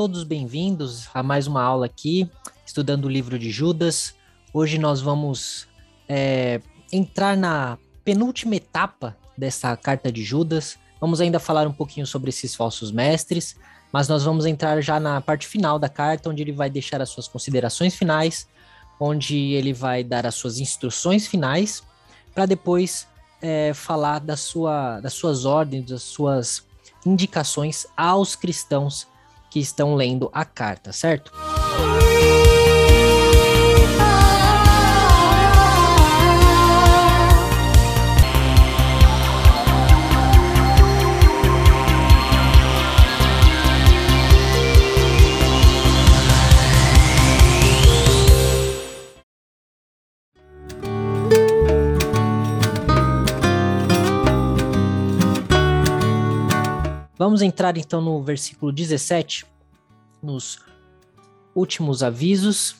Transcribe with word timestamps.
todos 0.00 0.24
bem-vindos 0.24 1.10
a 1.12 1.22
mais 1.22 1.46
uma 1.46 1.62
aula 1.62 1.84
aqui, 1.84 2.26
estudando 2.64 3.04
o 3.04 3.08
livro 3.10 3.38
de 3.38 3.50
Judas. 3.50 4.14
Hoje 4.50 4.78
nós 4.78 5.02
vamos 5.02 5.68
é, 6.08 6.62
entrar 6.90 7.36
na 7.36 7.76
penúltima 8.02 8.56
etapa 8.56 9.14
dessa 9.36 9.76
carta 9.76 10.10
de 10.10 10.24
Judas. 10.24 10.78
Vamos 10.98 11.20
ainda 11.20 11.38
falar 11.38 11.66
um 11.66 11.72
pouquinho 11.74 12.06
sobre 12.06 12.30
esses 12.30 12.54
falsos 12.54 12.90
mestres, 12.90 13.56
mas 13.92 14.08
nós 14.08 14.24
vamos 14.24 14.46
entrar 14.46 14.80
já 14.80 14.98
na 14.98 15.20
parte 15.20 15.46
final 15.46 15.78
da 15.78 15.90
carta, 15.90 16.30
onde 16.30 16.40
ele 16.40 16.52
vai 16.52 16.70
deixar 16.70 17.02
as 17.02 17.10
suas 17.10 17.28
considerações 17.28 17.94
finais, 17.94 18.48
onde 18.98 19.36
ele 19.36 19.74
vai 19.74 20.02
dar 20.02 20.26
as 20.26 20.34
suas 20.34 20.58
instruções 20.60 21.26
finais, 21.26 21.82
para 22.34 22.46
depois 22.46 23.06
é, 23.42 23.74
falar 23.74 24.20
da 24.20 24.34
sua, 24.34 24.98
das 25.00 25.12
suas 25.12 25.44
ordens, 25.44 25.90
das 25.90 26.04
suas 26.04 26.64
indicações 27.04 27.86
aos 27.94 28.34
cristãos 28.34 29.09
que 29.50 29.58
estão 29.58 29.94
lendo 29.94 30.30
a 30.32 30.44
carta, 30.44 30.92
certo? 30.92 31.32
Vamos 57.20 57.42
entrar 57.42 57.76
então 57.76 58.00
no 58.00 58.22
versículo 58.22 58.72
17, 58.72 59.44
nos 60.22 60.58
últimos 61.54 62.02
avisos. 62.02 62.76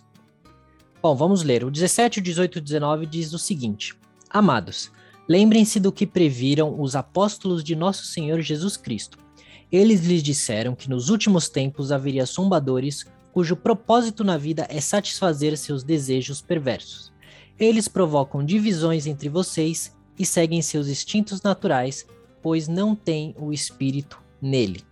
Bom, 1.03 1.15
vamos 1.15 1.43
ler. 1.43 1.63
O 1.63 1.71
17, 1.71 2.21
o 2.21 2.23
18 2.23 2.57
e 2.57 2.59
o 2.59 2.63
19 2.63 3.05
diz 3.05 3.35
o 3.35 3.39
seguinte: 3.39 3.95
Amados, 4.31 4.91
lembrem-se 5.29 5.79
do 5.79 5.93
que 5.93 6.07
previram 6.07 6.81
os 6.81 6.97
apóstolos 6.97 7.63
de 7.63 7.77
nosso 7.77 8.07
Senhor 8.07 8.41
Jesus 8.41 8.79
Cristo. 8.79 9.19
Eles 9.71 10.07
lhes 10.07 10.23
disseram 10.23 10.75
que 10.75 10.89
nos 10.89 11.11
últimos 11.11 11.51
tempos 11.51 11.93
haveria 11.93 12.25
zombadores 12.25 13.05
cujo 13.35 13.55
propósito 13.55 14.25
na 14.25 14.39
vida 14.39 14.67
é 14.71 14.81
satisfazer 14.81 15.55
seus 15.59 15.83
desejos 15.83 16.41
perversos. 16.41 17.13
Eles 17.59 17.89
provocam 17.89 18.43
divisões 18.43 19.07
entre 19.07 19.29
vocês 19.29 19.95
e 20.19 20.25
seguem 20.25 20.63
seus 20.63 20.89
instintos 20.89 21.43
naturais, 21.43 22.07
pois 22.41 22.69
não 22.69 22.95
têm 22.95 23.35
o 23.39 23.53
espírito 23.53 24.30
nele. 24.41 24.83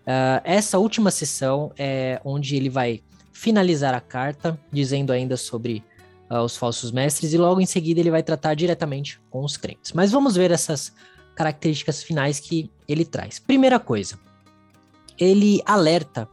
Uh, 0.00 0.40
essa 0.42 0.78
última 0.78 1.10
sessão 1.10 1.72
é 1.76 2.20
onde 2.24 2.56
ele 2.56 2.70
vai 2.70 3.02
finalizar 3.32 3.94
a 3.94 4.00
carta, 4.00 4.58
dizendo 4.72 5.12
ainda 5.12 5.36
sobre 5.36 5.84
uh, 6.30 6.38
os 6.38 6.56
falsos 6.56 6.90
mestres, 6.90 7.32
e 7.32 7.38
logo 7.38 7.60
em 7.60 7.66
seguida 7.66 8.00
ele 8.00 8.10
vai 8.10 8.22
tratar 8.22 8.54
diretamente 8.54 9.20
com 9.30 9.44
os 9.44 9.56
crentes. 9.56 9.92
Mas 9.92 10.10
vamos 10.10 10.34
ver 10.34 10.50
essas 10.50 10.92
características 11.34 12.02
finais 12.02 12.40
que 12.40 12.70
ele 12.88 13.04
traz. 13.04 13.38
Primeira 13.38 13.78
coisa, 13.78 14.18
ele 15.16 15.62
alerta, 15.64 16.28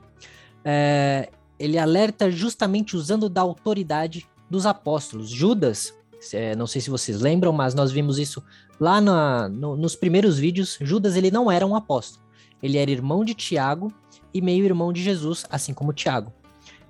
é, 0.63 1.29
ele 1.59 1.77
alerta 1.77 2.31
justamente 2.31 2.95
usando 2.95 3.29
da 3.29 3.41
autoridade 3.41 4.27
dos 4.49 4.65
apóstolos. 4.65 5.29
Judas, 5.29 5.93
é, 6.33 6.55
não 6.55 6.65
sei 6.65 6.81
se 6.81 6.89
vocês 6.89 7.21
lembram, 7.21 7.51
mas 7.51 7.75
nós 7.75 7.91
vimos 7.91 8.17
isso 8.17 8.43
lá 8.79 8.99
na, 8.99 9.47
no, 9.47 9.75
nos 9.75 9.95
primeiros 9.95 10.39
vídeos. 10.39 10.77
Judas 10.81 11.15
ele 11.15 11.29
não 11.29 11.51
era 11.51 11.67
um 11.67 11.75
apóstolo. 11.75 12.24
Ele 12.61 12.77
era 12.77 12.89
irmão 12.91 13.23
de 13.23 13.33
Tiago 13.33 13.91
e 14.33 14.41
meio-irmão 14.41 14.91
de 14.91 15.01
Jesus, 15.01 15.45
assim 15.49 15.73
como 15.73 15.93
Tiago. 15.93 16.33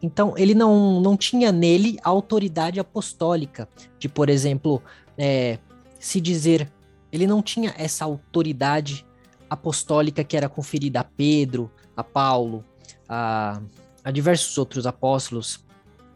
Então, 0.01 0.33
ele 0.37 0.53
não, 0.53 1.01
não 1.01 1.17
tinha 1.17 1.51
nele 1.51 1.97
a 2.03 2.09
autoridade 2.09 2.79
apostólica 2.79 3.67
de, 3.97 4.07
por 4.07 4.29
exemplo, 4.29 4.81
é, 5.17 5.57
se 5.99 6.21
dizer. 6.21 6.71
Ele 7.11 7.25
não 7.25 7.41
tinha 7.41 7.73
essa 7.77 8.05
autoridade 8.05 9.05
apostólica 9.49 10.23
que 10.23 10.35
era 10.35 10.49
conferida 10.49 10.99
a 10.99 11.03
Pedro, 11.03 11.71
a 11.95 12.03
Paulo, 12.03 12.63
a, 13.07 13.61
a 14.03 14.11
diversos 14.11 14.57
outros 14.57 14.85
apóstolos. 14.85 15.63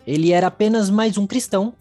Ele 0.06 0.32
era 0.32 0.48
apenas 0.48 0.90
mais 0.90 1.18
um 1.18 1.26
cristão 1.26 1.74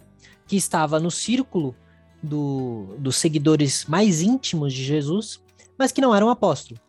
que 0.47 0.56
estava 0.56 0.99
no 0.99 1.11
círculo 1.11 1.75
do, 2.23 2.97
dos 2.99 3.17
seguidores 3.17 3.85
mais 3.87 4.23
íntimos 4.23 4.73
de 4.73 4.85
Jesus, 4.85 5.41
mas 5.79 5.93
que 5.93 6.00
não 6.00 6.15
era 6.15 6.25
um 6.25 6.31
apóstolo. 6.31 6.81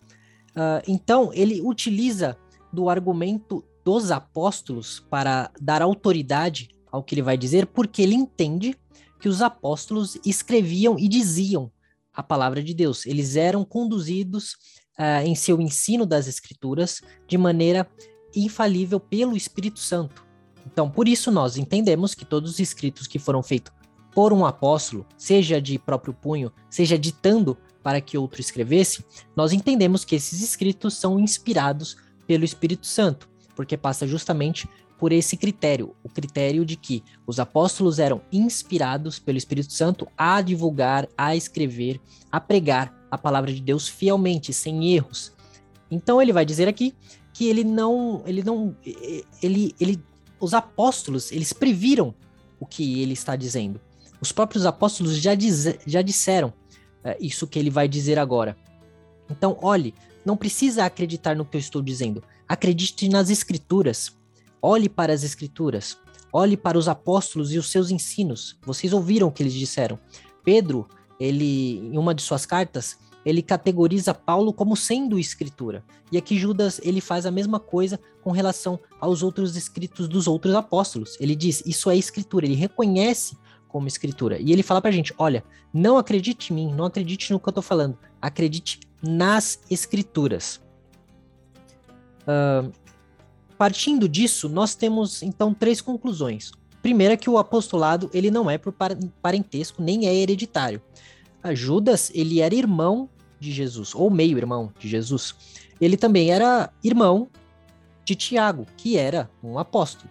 Uh, 0.52 0.82
então, 0.88 1.32
ele 1.34 1.62
utiliza 1.62 2.38
do 2.72 2.90
argumento 2.90 3.64
dos 3.84 4.12
apóstolos 4.12 5.00
para 5.10 5.52
dar 5.60 5.82
autoridade 5.82 6.70
ao 6.92 7.04
que 7.04 7.16
ele 7.16 7.22
vai 7.22 7.38
dizer, 7.38 7.68
porque 7.68 8.02
ele 8.02 8.16
entende 8.16 8.76
que 9.20 9.30
os 9.30 9.42
apóstolos 9.42 10.18
escreviam 10.26 10.98
e 10.98 11.08
diziam 11.08 11.72
a 12.14 12.24
palavra 12.24 12.64
de 12.64 12.74
Deus. 12.74 13.06
Eles 13.06 13.36
eram 13.36 13.64
conduzidos 13.64 14.54
uh, 14.98 15.26
em 15.26 15.36
seu 15.36 15.60
ensino 15.62 16.06
das 16.06 16.28
Escrituras 16.28 17.02
de 17.28 17.38
maneira 17.38 17.88
infalível 18.36 19.00
pelo 19.00 19.36
Espírito 19.36 19.80
Santo. 19.80 20.26
Então, 20.66 20.90
por 20.90 21.08
isso, 21.08 21.32
nós 21.32 21.58
entendemos 21.58 22.14
que 22.14 22.26
todos 22.26 22.52
os 22.52 22.60
escritos 22.60 23.08
que 23.08 23.18
foram 23.18 23.42
feitos 23.42 23.74
por 24.14 24.34
um 24.34 24.46
apóstolo, 24.46 25.06
seja 25.18 25.62
de 25.62 25.78
próprio 25.80 26.14
punho, 26.14 26.52
seja 26.70 26.98
ditando 26.98 27.58
para 27.84 28.02
que 28.02 28.18
outro 28.18 28.42
escrevesse, 28.42 29.04
nós 29.36 29.54
entendemos 29.54 30.04
que 30.04 30.16
esses 30.16 30.42
escritos 30.42 30.96
são 30.96 31.20
inspirados 31.20 31.98
pelo 32.28 32.44
Espírito 32.44 32.86
Santo, 32.86 33.30
porque 33.56 33.78
passa 33.78 34.08
justamente 34.08 34.68
por 35.00 35.14
esse 35.14 35.38
critério, 35.38 35.96
o 36.04 36.10
critério 36.10 36.66
de 36.66 36.76
que 36.76 37.02
os 37.26 37.40
apóstolos 37.40 38.00
eram 38.00 38.22
inspirados 38.32 39.18
pelo 39.18 39.38
Espírito 39.38 39.72
Santo 39.72 40.06
a 40.18 40.42
divulgar, 40.42 41.08
a 41.18 41.36
escrever, 41.36 42.02
a 42.30 42.40
pregar 42.40 42.94
a 43.10 43.18
palavra 43.18 43.52
de 43.52 43.62
Deus 43.62 43.88
fielmente, 43.88 44.54
sem 44.54 44.94
erros. 44.94 45.32
Então 45.90 46.22
ele 46.22 46.34
vai 46.34 46.46
dizer 46.46 46.68
aqui 46.68 46.94
que 47.34 47.48
ele 47.48 47.64
não, 47.64 48.22
ele 48.26 48.44
não, 48.44 48.76
ele, 49.42 49.74
ele, 49.80 50.04
os 50.40 50.54
apóstolos, 50.54 51.32
eles 51.32 51.54
previram 51.54 52.14
o 52.60 52.66
que 52.66 53.02
ele 53.02 53.14
está 53.14 53.38
dizendo. 53.38 53.80
Os 54.22 54.34
próprios 54.34 54.66
apóstolos 54.66 55.18
já, 55.18 55.34
diz, 55.34 55.78
já 55.88 56.02
disseram 56.02 56.54
é, 57.04 57.18
isso 57.20 57.48
que 57.48 57.58
ele 57.58 57.70
vai 57.70 57.88
dizer 57.88 58.20
agora. 58.20 58.58
Então, 59.30 59.58
olhe, 59.62 59.94
não 60.26 60.36
precisa 60.36 60.86
acreditar 60.86 61.36
no 61.36 61.46
que 61.46 61.58
eu 61.58 61.60
estou 61.60 61.82
dizendo. 61.82 62.24
Acredite 62.48 63.08
nas 63.10 63.30
escrituras. 63.30 64.18
Olhe 64.62 64.90
para 64.90 65.14
as 65.14 65.24
escrituras. 65.24 65.98
Olhe 66.32 66.58
para 66.58 66.78
os 66.78 66.88
apóstolos 66.88 67.54
e 67.54 67.58
os 67.58 67.72
seus 67.72 67.90
ensinos. 67.92 68.58
Vocês 68.66 68.94
ouviram 68.94 69.28
o 69.28 69.32
que 69.32 69.42
eles 69.42 69.54
disseram. 69.54 70.00
Pedro, 70.44 70.88
ele 71.20 71.78
em 71.80 71.98
uma 71.98 72.14
de 72.14 72.22
suas 72.22 72.46
cartas, 72.46 72.98
ele 73.26 73.42
categoriza 73.42 74.14
Paulo 74.14 74.54
como 74.54 74.76
sendo 74.76 75.20
escritura. 75.20 75.84
E 76.12 76.18
aqui 76.18 76.38
Judas, 76.38 76.80
ele 76.84 77.02
faz 77.02 77.26
a 77.26 77.32
mesma 77.32 77.60
coisa 77.60 78.00
com 78.24 78.32
relação 78.32 78.80
aos 79.00 79.22
outros 79.24 79.56
escritos 79.56 80.08
dos 80.08 80.28
outros 80.28 80.56
apóstolos. 80.56 81.18
Ele 81.20 81.36
diz: 81.36 81.64
"Isso 81.66 81.90
é 81.90 81.98
escritura". 81.98 82.46
Ele 82.46 82.56
reconhece 82.56 83.38
como 83.70 83.88
escritura. 83.88 84.38
E 84.42 84.52
ele 84.52 84.64
fala 84.64 84.82
pra 84.82 84.92
gente: 84.92 85.14
olha, 85.18 85.44
não 85.74 85.98
acredite 85.98 86.52
em 86.52 86.56
mim, 86.56 86.74
não 86.74 86.86
acredite 86.86 87.32
no 87.32 87.40
que 87.40 87.48
eu 87.48 87.54
tô 87.54 87.62
falando, 87.62 87.98
acredite 88.22 88.82
nas 89.02 89.62
escrituras. 89.70 90.60
Uh, 92.24 92.70
partindo 93.58 94.10
disso, 94.10 94.50
nós 94.50 94.76
temos 94.76 95.24
então 95.24 95.54
três 95.54 95.80
conclusões. 95.80 96.52
Primeira 96.82 97.16
que 97.16 97.30
o 97.30 97.38
apostolado 97.38 98.10
ele 98.14 98.32
não 98.32 98.50
é 98.50 98.58
por 98.58 98.74
parentesco 99.22 99.82
nem 99.82 100.08
é 100.08 100.16
hereditário. 100.16 100.82
A 101.42 101.54
Judas 101.54 102.12
ele 102.14 102.42
era 102.42 102.54
irmão 102.56 103.10
de 103.40 103.52
Jesus 103.52 103.96
ou 103.96 104.10
meio 104.10 104.38
irmão 104.38 104.72
de 104.78 104.88
Jesus. 104.88 105.36
Ele 105.80 105.96
também 105.96 106.32
era 106.32 106.70
irmão 106.84 107.30
de 108.04 108.16
Tiago, 108.16 108.66
que 108.76 108.98
era 108.98 109.30
um 109.42 109.58
apóstolo. 109.58 110.10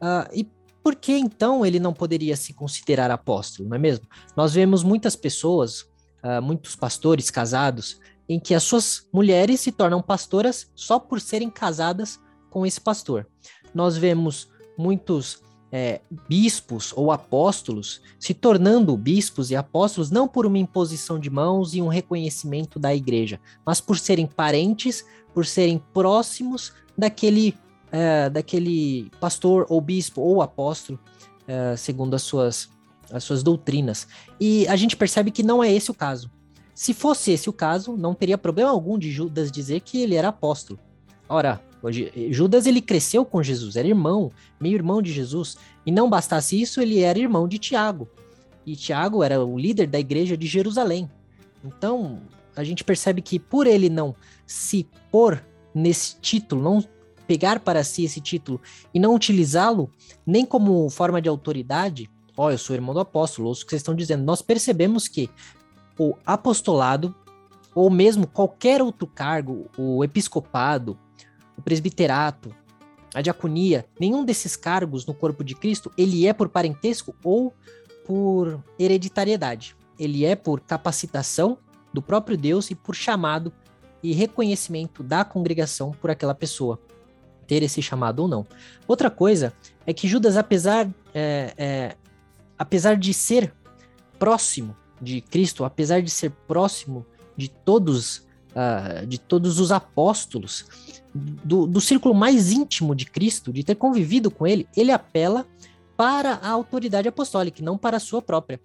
Uh, 0.00 0.26
e 0.32 0.48
por 0.82 0.96
que 0.96 1.12
então 1.12 1.64
ele 1.64 1.78
não 1.78 1.92
poderia 1.92 2.36
se 2.36 2.52
considerar 2.52 3.10
apóstolo, 3.10 3.68
não 3.68 3.76
é 3.76 3.78
mesmo? 3.78 4.06
Nós 4.36 4.54
vemos 4.54 4.82
muitas 4.82 5.14
pessoas 5.14 5.90
uh, 6.22 6.42
muitos 6.42 6.76
pastores 6.76 7.30
casados, 7.30 8.00
em 8.28 8.38
que 8.38 8.54
as 8.54 8.62
suas 8.62 9.08
mulheres 9.12 9.60
se 9.60 9.72
tornam 9.72 10.00
pastoras 10.00 10.70
só 10.74 10.98
por 10.98 11.20
serem 11.20 11.50
casadas 11.50 12.20
com 12.48 12.64
esse 12.64 12.80
pastor. 12.80 13.26
Nós 13.74 13.96
vemos 13.96 14.48
muitos 14.78 15.42
é, 15.72 16.00
bispos 16.28 16.92
ou 16.96 17.12
apóstolos 17.12 18.00
se 18.18 18.34
tornando 18.34 18.96
bispos 18.96 19.50
e 19.50 19.56
apóstolos 19.56 20.10
não 20.10 20.26
por 20.26 20.44
uma 20.46 20.58
imposição 20.58 21.18
de 21.18 21.30
mãos 21.30 21.74
e 21.74 21.82
um 21.82 21.88
reconhecimento 21.88 22.78
da 22.78 22.94
igreja, 22.94 23.40
mas 23.64 23.80
por 23.80 23.98
serem 23.98 24.26
parentes, 24.26 25.04
por 25.32 25.46
serem 25.46 25.80
próximos 25.92 26.72
daquele, 26.96 27.56
é, 27.92 28.30
daquele 28.30 29.10
pastor 29.20 29.66
ou 29.68 29.80
bispo 29.80 30.20
ou 30.20 30.42
apóstolo, 30.42 30.98
é, 31.46 31.76
segundo 31.76 32.14
as 32.14 32.22
suas, 32.22 32.70
as 33.12 33.24
suas 33.24 33.42
doutrinas. 33.42 34.06
E 34.40 34.66
a 34.68 34.76
gente 34.76 34.96
percebe 34.96 35.30
que 35.30 35.42
não 35.42 35.62
é 35.62 35.72
esse 35.72 35.90
o 35.90 35.94
caso. 35.94 36.30
Se 36.74 36.94
fosse 36.94 37.32
esse 37.32 37.48
o 37.48 37.52
caso, 37.52 37.96
não 37.96 38.14
teria 38.14 38.38
problema 38.38 38.70
algum 38.70 38.98
de 38.98 39.10
Judas 39.10 39.50
dizer 39.50 39.80
que 39.80 40.00
ele 40.00 40.14
era 40.14 40.28
apóstolo. 40.28 40.78
Ora, 41.28 41.60
Judas 42.30 42.66
ele 42.66 42.80
cresceu 42.80 43.24
com 43.24 43.42
Jesus, 43.42 43.76
era 43.76 43.86
irmão, 43.86 44.32
meio 44.58 44.74
irmão 44.74 45.00
de 45.00 45.12
Jesus, 45.12 45.56
e 45.84 45.90
não 45.90 46.10
bastasse 46.10 46.60
isso, 46.60 46.80
ele 46.80 47.00
era 47.00 47.18
irmão 47.18 47.46
de 47.46 47.58
Tiago. 47.58 48.08
E 48.66 48.76
Tiago 48.76 49.22
era 49.22 49.44
o 49.44 49.58
líder 49.58 49.86
da 49.86 49.98
igreja 49.98 50.36
de 50.36 50.46
Jerusalém. 50.46 51.10
Então, 51.64 52.20
a 52.54 52.64
gente 52.64 52.84
percebe 52.84 53.22
que 53.22 53.38
por 53.38 53.66
ele 53.66 53.88
não 53.88 54.14
se 54.46 54.86
pôr 55.10 55.42
nesse 55.74 56.16
título, 56.20 56.62
não 56.62 56.84
pegar 57.30 57.60
para 57.60 57.84
si 57.84 58.02
esse 58.02 58.20
título 58.20 58.60
e 58.92 58.98
não 58.98 59.14
utilizá-lo 59.14 59.88
nem 60.26 60.44
como 60.44 60.90
forma 60.90 61.22
de 61.22 61.28
autoridade, 61.28 62.10
ó, 62.36 62.46
oh, 62.46 62.50
eu 62.50 62.58
sou 62.58 62.74
irmão 62.74 62.92
do 62.92 62.98
apóstolo, 62.98 63.46
ouço 63.46 63.62
o 63.62 63.66
que 63.66 63.70
vocês 63.70 63.82
estão 63.82 63.94
dizendo, 63.94 64.24
nós 64.24 64.42
percebemos 64.42 65.06
que 65.06 65.30
o 65.96 66.16
apostolado, 66.26 67.14
ou 67.72 67.88
mesmo 67.88 68.26
qualquer 68.26 68.82
outro 68.82 69.06
cargo, 69.06 69.70
o 69.78 70.02
episcopado, 70.02 70.98
o 71.56 71.62
presbiterato, 71.62 72.52
a 73.14 73.22
diaconia, 73.22 73.86
nenhum 74.00 74.24
desses 74.24 74.56
cargos 74.56 75.06
no 75.06 75.14
corpo 75.14 75.44
de 75.44 75.54
Cristo, 75.54 75.88
ele 75.96 76.26
é 76.26 76.32
por 76.32 76.48
parentesco 76.48 77.14
ou 77.22 77.54
por 78.04 78.60
hereditariedade. 78.76 79.76
Ele 79.96 80.24
é 80.24 80.34
por 80.34 80.58
capacitação 80.58 81.58
do 81.94 82.02
próprio 82.02 82.36
Deus 82.36 82.72
e 82.72 82.74
por 82.74 82.96
chamado 82.96 83.52
e 84.02 84.12
reconhecimento 84.12 85.02
da 85.02 85.24
congregação 85.24 85.92
por 85.92 86.10
aquela 86.10 86.34
pessoa 86.34 86.80
ter 87.50 87.64
esse 87.64 87.82
chamado 87.82 88.20
ou 88.20 88.28
não. 88.28 88.46
Outra 88.86 89.10
coisa 89.10 89.52
é 89.84 89.92
que 89.92 90.06
Judas, 90.06 90.36
apesar, 90.36 90.88
é, 91.12 91.52
é, 91.58 91.96
apesar 92.56 92.96
de 92.96 93.12
ser 93.12 93.52
próximo 94.20 94.76
de 95.02 95.20
Cristo, 95.20 95.64
apesar 95.64 96.00
de 96.00 96.10
ser 96.10 96.30
próximo 96.46 97.04
de 97.36 97.48
todos 97.48 98.18
uh, 98.50 99.04
de 99.04 99.18
todos 99.18 99.58
os 99.58 99.72
apóstolos, 99.72 100.64
do, 101.12 101.66
do 101.66 101.80
círculo 101.80 102.14
mais 102.14 102.52
íntimo 102.52 102.94
de 102.94 103.06
Cristo, 103.06 103.52
de 103.52 103.64
ter 103.64 103.74
convivido 103.74 104.30
com 104.30 104.46
ele, 104.46 104.68
ele 104.76 104.92
apela 104.92 105.44
para 105.96 106.34
a 106.34 106.50
autoridade 106.50 107.08
apostólica, 107.08 107.64
não 107.64 107.76
para 107.76 107.96
a 107.96 108.00
sua 108.00 108.22
própria. 108.22 108.60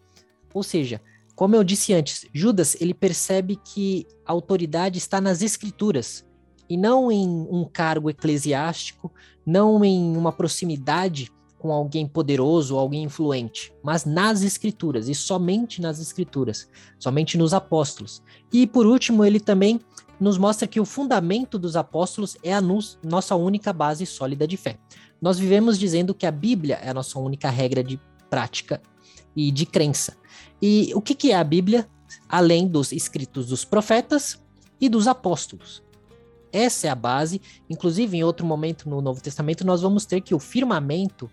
Ou 0.53 0.61
seja, 0.61 1.01
como 1.35 1.55
eu 1.55 1.63
disse 1.63 1.91
antes, 1.91 2.27
Judas 2.31 2.79
ele 2.79 2.93
percebe 2.93 3.55
que 3.55 4.05
a 4.23 4.31
autoridade 4.31 4.99
está 4.99 5.19
nas 5.19 5.41
escrituras 5.41 6.23
e 6.69 6.77
não 6.77 7.11
em 7.11 7.27
um 7.27 7.65
cargo 7.65 8.09
eclesiástico, 8.09 9.11
não 9.45 9.83
em 9.83 10.15
uma 10.15 10.31
proximidade 10.31 11.31
com 11.59 11.71
alguém 11.71 12.07
poderoso, 12.07 12.77
alguém 12.77 13.03
influente, 13.03 13.73
mas 13.83 14.05
nas 14.05 14.43
escrituras 14.43 15.09
e 15.09 15.15
somente 15.15 15.81
nas 15.81 15.99
escrituras, 15.99 16.69
somente 16.99 17.37
nos 17.37 17.53
apóstolos. 17.53 18.21
E 18.53 18.67
por 18.67 18.85
último, 18.85 19.25
ele 19.25 19.39
também 19.39 19.79
nos 20.19 20.37
mostra 20.37 20.67
que 20.67 20.79
o 20.79 20.85
fundamento 20.85 21.57
dos 21.57 21.75
apóstolos 21.75 22.37
é 22.43 22.53
a 22.53 22.61
nossa 22.61 23.35
única 23.35 23.73
base 23.73 24.05
sólida 24.05 24.47
de 24.47 24.57
fé. 24.57 24.77
Nós 25.21 25.39
vivemos 25.39 25.79
dizendo 25.79 26.13
que 26.13 26.25
a 26.25 26.31
Bíblia 26.31 26.75
é 26.75 26.89
a 26.89 26.93
nossa 26.93 27.17
única 27.19 27.49
regra 27.49 27.83
de 27.83 27.99
prática 28.29 28.81
e 29.35 29.51
de 29.51 29.65
crença. 29.65 30.15
E 30.61 30.91
o 30.93 31.01
que, 31.01 31.15
que 31.15 31.31
é 31.31 31.35
a 31.35 31.43
Bíblia? 31.43 31.87
Além 32.29 32.67
dos 32.67 32.91
escritos 32.91 33.47
dos 33.47 33.65
profetas 33.65 34.39
e 34.79 34.87
dos 34.87 35.07
apóstolos. 35.07 35.83
Essa 36.55 36.87
é 36.87 36.89
a 36.89 36.95
base. 36.95 37.41
Inclusive, 37.69 38.15
em 38.15 38.23
outro 38.23 38.45
momento 38.45 38.89
no 38.89 39.01
Novo 39.01 39.21
Testamento, 39.21 39.65
nós 39.65 39.81
vamos 39.81 40.05
ter 40.05 40.21
que 40.21 40.33
o 40.33 40.39
firmamento, 40.39 41.29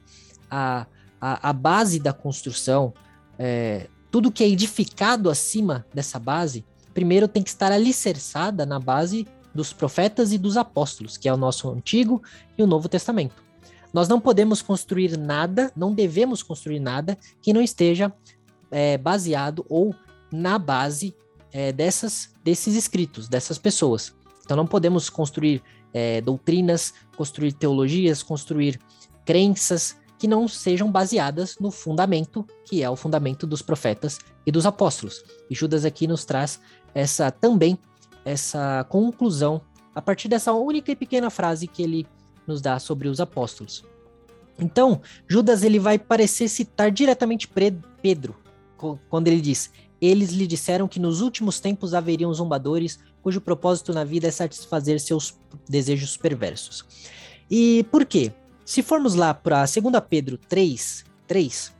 a, 0.50 0.84
a, 1.20 1.50
a 1.50 1.52
base 1.52 2.00
da 2.00 2.12
construção, 2.12 2.92
é, 3.38 3.86
tudo 4.10 4.32
que 4.32 4.42
é 4.42 4.48
edificado 4.48 5.30
acima 5.30 5.86
dessa 5.94 6.18
base, 6.18 6.64
primeiro 6.92 7.28
tem 7.28 7.40
que 7.40 7.50
estar 7.50 7.70
alicerçada 7.70 8.66
na 8.66 8.80
base 8.80 9.26
dos 9.54 9.72
profetas 9.72 10.32
e 10.32 10.38
dos 10.38 10.56
apóstolos, 10.56 11.16
que 11.16 11.28
é 11.28 11.32
o 11.32 11.36
nosso 11.36 11.70
Antigo 11.70 12.20
e 12.58 12.62
o 12.62 12.66
Novo 12.66 12.88
Testamento. 12.88 13.44
Nós 13.92 14.08
não 14.08 14.20
podemos 14.20 14.60
construir 14.60 15.16
nada, 15.16 15.70
não 15.76 15.94
devemos 15.94 16.42
construir 16.42 16.80
nada 16.80 17.16
que 17.40 17.52
não 17.52 17.62
esteja 17.62 18.12
é, 18.72 18.98
baseado 18.98 19.64
ou 19.68 19.94
na 20.32 20.58
base 20.58 21.14
é, 21.52 21.70
dessas, 21.70 22.30
desses 22.42 22.74
escritos, 22.74 23.28
dessas 23.28 23.56
pessoas. 23.56 24.12
Então 24.44 24.56
não 24.56 24.66
podemos 24.66 25.08
construir 25.08 25.62
é, 25.92 26.20
doutrinas, 26.20 26.94
construir 27.16 27.52
teologias, 27.52 28.22
construir 28.22 28.80
crenças 29.24 29.96
que 30.18 30.28
não 30.28 30.46
sejam 30.46 30.90
baseadas 30.90 31.56
no 31.58 31.70
fundamento, 31.70 32.46
que 32.64 32.82
é 32.82 32.88
o 32.88 32.96
fundamento 32.96 33.46
dos 33.46 33.60
profetas 33.60 34.20
e 34.46 34.52
dos 34.52 34.66
apóstolos. 34.66 35.24
E 35.50 35.54
Judas 35.54 35.84
aqui 35.84 36.06
nos 36.06 36.24
traz 36.24 36.60
essa 36.94 37.30
também 37.30 37.78
essa 38.24 38.86
conclusão 38.88 39.60
a 39.94 40.00
partir 40.00 40.28
dessa 40.28 40.52
única 40.52 40.92
e 40.92 40.96
pequena 40.96 41.28
frase 41.28 41.66
que 41.66 41.82
ele 41.82 42.06
nos 42.46 42.60
dá 42.60 42.78
sobre 42.78 43.08
os 43.08 43.20
apóstolos. 43.20 43.84
Então, 44.58 45.00
Judas 45.26 45.62
ele 45.62 45.78
vai 45.78 45.98
parecer 45.98 46.48
citar 46.48 46.90
diretamente 46.90 47.48
Pedro, 48.00 48.36
quando 49.08 49.28
ele 49.28 49.40
diz: 49.40 49.72
Eles 50.00 50.30
lhe 50.30 50.46
disseram 50.46 50.86
que 50.86 51.00
nos 51.00 51.20
últimos 51.20 51.58
tempos 51.58 51.94
haveriam 51.94 52.32
zombadores 52.32 52.98
cujo 53.22 53.40
propósito 53.40 53.92
na 53.92 54.04
vida 54.04 54.28
é 54.28 54.30
satisfazer 54.30 55.00
seus 55.00 55.38
desejos 55.68 56.16
perversos. 56.16 56.84
E 57.50 57.84
por 57.90 58.04
quê? 58.04 58.32
Se 58.64 58.82
formos 58.82 59.14
lá 59.14 59.32
para 59.32 59.64
2 59.64 59.72
Pedro 60.08 60.36
3, 60.36 61.04
3, 61.26 61.72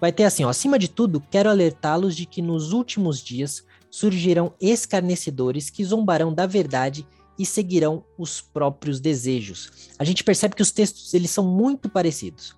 vai 0.00 0.12
ter 0.12 0.24
assim: 0.24 0.44
ó, 0.44 0.48
acima 0.48 0.78
de 0.78 0.88
tudo, 0.88 1.22
quero 1.30 1.48
alertá-los 1.48 2.16
de 2.16 2.26
que 2.26 2.42
nos 2.42 2.72
últimos 2.72 3.22
dias 3.22 3.64
surgirão 3.90 4.54
escarnecedores 4.60 5.68
que 5.68 5.84
zombarão 5.84 6.32
da 6.32 6.46
verdade 6.46 7.06
e 7.38 7.44
seguirão 7.44 8.04
os 8.18 8.40
próprios 8.40 9.00
desejos. 9.00 9.90
A 9.98 10.04
gente 10.04 10.24
percebe 10.24 10.54
que 10.54 10.62
os 10.62 10.70
textos 10.70 11.12
eles 11.14 11.30
são 11.30 11.44
muito 11.44 11.88
parecidos. 11.88 12.50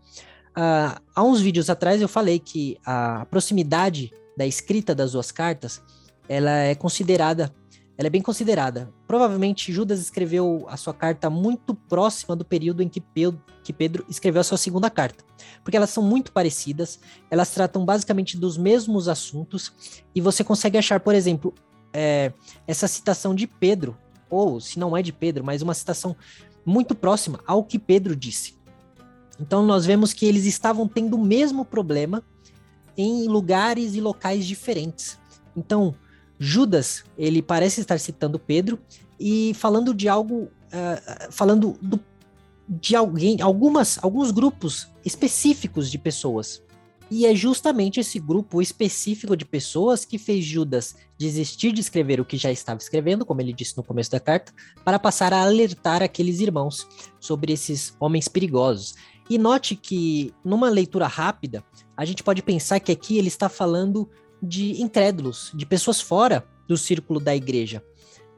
Uh, 0.56 1.00
há 1.14 1.24
uns 1.24 1.40
vídeos 1.40 1.68
atrás 1.68 2.00
eu 2.00 2.08
falei 2.08 2.38
que 2.38 2.78
a 2.86 3.26
proximidade 3.26 4.12
da 4.36 4.46
escrita 4.46 4.94
das 4.94 5.12
duas 5.12 5.32
cartas 5.32 5.82
ela 6.28 6.50
é 6.50 6.74
considerada 6.74 7.52
ela 7.96 8.06
é 8.08 8.10
bem 8.10 8.22
considerada. 8.22 8.92
Provavelmente 9.06 9.72
Judas 9.72 10.00
escreveu 10.00 10.64
a 10.68 10.76
sua 10.76 10.92
carta 10.92 11.30
muito 11.30 11.74
próxima 11.74 12.34
do 12.34 12.44
período 12.44 12.82
em 12.82 12.88
que 12.88 13.00
Pedro, 13.00 13.40
que 13.62 13.72
Pedro 13.72 14.04
escreveu 14.08 14.40
a 14.40 14.44
sua 14.44 14.58
segunda 14.58 14.90
carta, 14.90 15.24
porque 15.62 15.76
elas 15.76 15.90
são 15.90 16.02
muito 16.02 16.32
parecidas, 16.32 16.98
elas 17.30 17.50
tratam 17.50 17.84
basicamente 17.84 18.36
dos 18.36 18.56
mesmos 18.58 19.08
assuntos, 19.08 19.72
e 20.14 20.20
você 20.20 20.42
consegue 20.42 20.76
achar, 20.76 21.00
por 21.00 21.14
exemplo, 21.14 21.54
é, 21.92 22.32
essa 22.66 22.88
citação 22.88 23.34
de 23.34 23.46
Pedro, 23.46 23.96
ou 24.28 24.60
se 24.60 24.78
não 24.78 24.96
é 24.96 25.02
de 25.02 25.12
Pedro, 25.12 25.44
mas 25.44 25.62
uma 25.62 25.74
citação 25.74 26.16
muito 26.66 26.94
próxima 26.94 27.40
ao 27.46 27.62
que 27.62 27.78
Pedro 27.78 28.16
disse. 28.16 28.56
Então 29.40 29.64
nós 29.64 29.84
vemos 29.86 30.12
que 30.12 30.26
eles 30.26 30.44
estavam 30.44 30.88
tendo 30.88 31.16
o 31.16 31.24
mesmo 31.24 31.64
problema 31.64 32.22
em 32.96 33.26
lugares 33.26 33.94
e 33.94 34.00
locais 34.00 34.46
diferentes. 34.46 35.18
Então, 35.56 35.94
Judas, 36.44 37.04
ele 37.16 37.40
parece 37.40 37.80
estar 37.80 37.98
citando 37.98 38.38
Pedro 38.38 38.78
e 39.18 39.52
falando 39.54 39.94
de 39.94 40.08
algo, 40.08 40.44
uh, 40.44 41.30
falando 41.32 41.78
do, 41.80 41.98
de 42.68 42.94
alguém, 42.94 43.40
algumas, 43.40 44.02
alguns 44.02 44.30
grupos 44.30 44.88
específicos 45.04 45.90
de 45.90 45.98
pessoas. 45.98 46.62
E 47.10 47.26
é 47.26 47.34
justamente 47.34 48.00
esse 48.00 48.18
grupo 48.18 48.60
específico 48.60 49.36
de 49.36 49.44
pessoas 49.44 50.04
que 50.04 50.18
fez 50.18 50.44
Judas 50.44 50.96
desistir 51.18 51.72
de 51.72 51.80
escrever 51.80 52.20
o 52.20 52.24
que 52.24 52.36
já 52.36 52.50
estava 52.50 52.78
escrevendo, 52.78 53.24
como 53.24 53.40
ele 53.40 53.52
disse 53.52 53.76
no 53.76 53.82
começo 53.82 54.10
da 54.10 54.20
carta, 54.20 54.52
para 54.84 54.98
passar 54.98 55.32
a 55.32 55.42
alertar 55.42 56.02
aqueles 56.02 56.40
irmãos 56.40 56.86
sobre 57.20 57.52
esses 57.52 57.94
homens 58.00 58.26
perigosos. 58.26 58.94
E 59.28 59.38
note 59.38 59.76
que, 59.76 60.34
numa 60.44 60.68
leitura 60.68 61.06
rápida, 61.06 61.64
a 61.96 62.04
gente 62.04 62.22
pode 62.22 62.42
pensar 62.42 62.80
que 62.80 62.92
aqui 62.92 63.16
ele 63.16 63.28
está 63.28 63.48
falando 63.48 64.10
de 64.44 64.80
incrédulos, 64.82 65.50
de 65.54 65.64
pessoas 65.66 66.00
fora 66.00 66.46
do 66.68 66.76
círculo 66.76 67.20
da 67.20 67.34
igreja. 67.34 67.82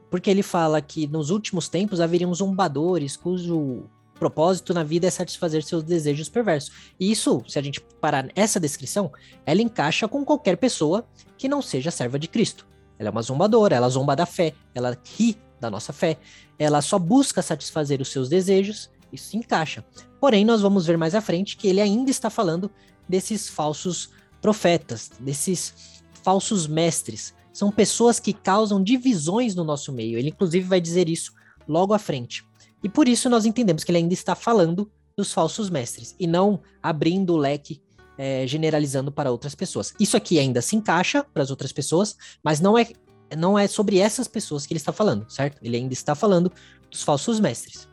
Porque 0.09 0.29
ele 0.29 0.43
fala 0.43 0.81
que 0.81 1.07
nos 1.07 1.29
últimos 1.29 1.67
tempos 1.67 1.99
haveriam 1.99 2.33
zombadores 2.33 3.17
cujo 3.17 3.89
propósito 4.17 4.73
na 4.73 4.83
vida 4.83 5.07
é 5.07 5.09
satisfazer 5.09 5.63
seus 5.63 5.83
desejos 5.83 6.27
perversos. 6.27 6.71
E 6.99 7.11
isso, 7.11 7.43
se 7.47 7.57
a 7.57 7.61
gente 7.61 7.79
parar 8.01 8.29
essa 8.35 8.59
descrição, 8.59 9.11
ela 9.45 9.61
encaixa 9.61 10.07
com 10.07 10.25
qualquer 10.25 10.57
pessoa 10.57 11.05
que 11.37 11.47
não 11.47 11.61
seja 11.61 11.91
serva 11.91 12.19
de 12.19 12.27
Cristo. 12.27 12.65
ela 12.99 13.09
é 13.09 13.11
uma 13.11 13.21
zombadora, 13.21 13.75
ela 13.75 13.89
zomba 13.89 14.15
da 14.15 14.25
fé, 14.25 14.53
ela 14.73 14.97
ri 15.17 15.37
da 15.59 15.69
nossa 15.69 15.93
fé, 15.93 16.17
ela 16.57 16.81
só 16.81 16.97
busca 16.97 17.41
satisfazer 17.41 18.01
os 18.01 18.09
seus 18.09 18.27
desejos, 18.27 18.89
isso 19.13 19.29
se 19.29 19.37
encaixa. 19.37 19.85
Porém, 20.19 20.43
nós 20.43 20.61
vamos 20.61 20.85
ver 20.85 20.97
mais 20.97 21.13
à 21.13 21.21
frente 21.21 21.55
que 21.55 21.67
ele 21.67 21.79
ainda 21.79 22.09
está 22.09 22.29
falando 22.29 22.71
desses 23.07 23.47
falsos 23.47 24.09
profetas, 24.41 25.11
desses 25.19 25.96
falsos 26.27 26.67
mestres. 26.67 27.33
São 27.53 27.71
pessoas 27.71 28.19
que 28.19 28.33
causam 28.33 28.83
divisões 28.83 29.55
no 29.55 29.63
nosso 29.63 29.93
meio. 29.93 30.19
Ele, 30.19 30.27
inclusive, 30.27 30.67
vai 30.67 30.81
dizer 30.81 31.07
isso 31.07 31.31
logo 31.65 31.93
à 31.93 31.97
frente. 31.97 32.43
E 32.83 32.89
por 32.89 33.07
isso 33.07 33.29
nós 33.29 33.45
entendemos 33.45 33.85
que 33.85 33.91
ele 33.91 33.99
ainda 33.99 34.13
está 34.13 34.35
falando 34.35 34.91
dos 35.15 35.31
falsos 35.31 35.69
mestres 35.69 36.17
e 36.19 36.27
não 36.27 36.59
abrindo 36.83 37.33
o 37.33 37.37
leque 37.37 37.81
é, 38.17 38.45
generalizando 38.45 39.09
para 39.09 39.31
outras 39.31 39.55
pessoas. 39.55 39.93
Isso 39.97 40.17
aqui 40.17 40.37
ainda 40.37 40.61
se 40.61 40.75
encaixa 40.75 41.23
para 41.23 41.43
as 41.43 41.49
outras 41.49 41.71
pessoas, 41.71 42.17
mas 42.43 42.59
não 42.59 42.77
é, 42.77 42.89
não 43.37 43.57
é 43.57 43.65
sobre 43.65 43.97
essas 43.97 44.27
pessoas 44.27 44.65
que 44.65 44.73
ele 44.73 44.79
está 44.79 44.91
falando, 44.91 45.31
certo? 45.31 45.59
Ele 45.63 45.77
ainda 45.77 45.93
está 45.93 46.13
falando 46.13 46.51
dos 46.91 47.03
falsos 47.03 47.39
mestres. 47.39 47.87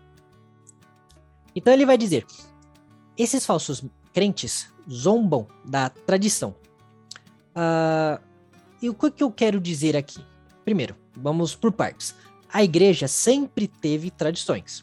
Então 1.55 1.73
ele 1.73 1.87
vai 1.87 1.97
dizer: 1.97 2.27
esses 3.17 3.47
falsos 3.47 3.85
crentes 4.13 4.67
zombam 4.91 5.47
da 5.65 5.89
tradição. 5.89 6.57
Uh, 7.55 8.23
e 8.83 8.91
o 8.91 8.95
que 8.95 9.23
eu 9.23 9.31
quero 9.31 9.61
dizer 9.61 9.97
aqui? 9.97 10.21
Primeiro, 10.65 10.97
vamos 11.17 11.55
por 11.55 11.73
partes. 11.73 12.15
A 12.53 12.63
igreja 12.63 13.09
sempre 13.09 13.67
teve 13.67 14.11
tradições. 14.11 14.81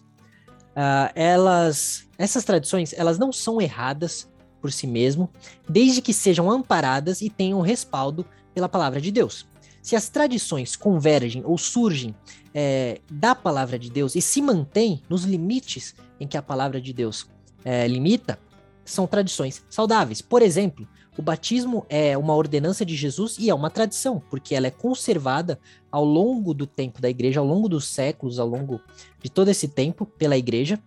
Uh, 0.72 1.12
elas, 1.16 2.08
essas 2.18 2.44
tradições, 2.44 2.94
elas 2.94 3.20
não 3.20 3.32
são 3.32 3.62
erradas 3.62 4.30
por 4.62 4.72
si 4.72 4.88
mesmo, 4.88 5.30
desde 5.68 6.02
que 6.02 6.14
sejam 6.14 6.50
amparadas 6.50 7.22
e 7.22 7.30
tenham 7.30 7.62
respaldo 7.62 8.26
pela 8.54 8.70
palavra 8.70 9.02
de 9.02 9.12
Deus. 9.12 9.46
Se 9.82 9.96
as 9.96 10.08
tradições 10.10 10.76
convergem 10.76 11.42
ou 11.44 11.58
surgem 11.58 12.16
é, 12.54 13.02
da 13.10 13.34
palavra 13.34 13.80
de 13.80 13.90
Deus 13.90 14.16
e 14.16 14.22
se 14.22 14.42
mantêm 14.42 15.02
nos 15.10 15.24
limites 15.24 15.96
em 16.20 16.28
que 16.28 16.38
a 16.38 16.42
palavra 16.42 16.80
de 16.80 16.94
Deus 16.94 17.28
é, 17.66 17.88
limita, 17.88 18.38
são 18.86 19.08
tradições 19.08 19.64
saudáveis. 19.70 20.22
Por 20.22 20.42
exemplo, 20.42 20.88
o 21.18 21.22
batismo 21.22 21.86
é 21.90 22.18
uma 22.18 22.34
ordenança 22.34 22.86
de 22.86 22.96
Jesus 22.96 23.38
e 23.38 23.50
é 23.50 23.54
uma 23.54 23.70
tradição, 23.70 24.22
porque 24.30 24.56
ela 24.56 24.68
é 24.68 24.72
conservada 24.72 25.60
ao 25.92 26.06
longo 26.06 26.54
do 26.54 26.66
tempo 26.66 27.02
da 27.02 27.10
igreja, 27.10 27.40
ao 27.40 27.46
longo 27.46 27.68
dos 27.68 27.86
séculos, 27.88 28.40
ao 28.40 28.48
longo 28.48 28.80
de 29.22 29.30
todo 29.30 29.50
esse 29.50 29.68
tempo 29.68 30.06
pela 30.06 30.38
igreja. 30.38 30.80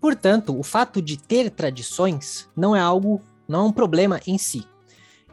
Portanto, 0.00 0.58
o 0.58 0.62
fato 0.62 1.02
de 1.02 1.18
ter 1.18 1.50
tradições 1.50 2.48
não 2.56 2.74
é 2.74 2.80
algo, 2.80 3.20
não 3.46 3.60
é 3.60 3.62
um 3.64 3.72
problema 3.72 4.20
em 4.26 4.38
si. 4.38 4.64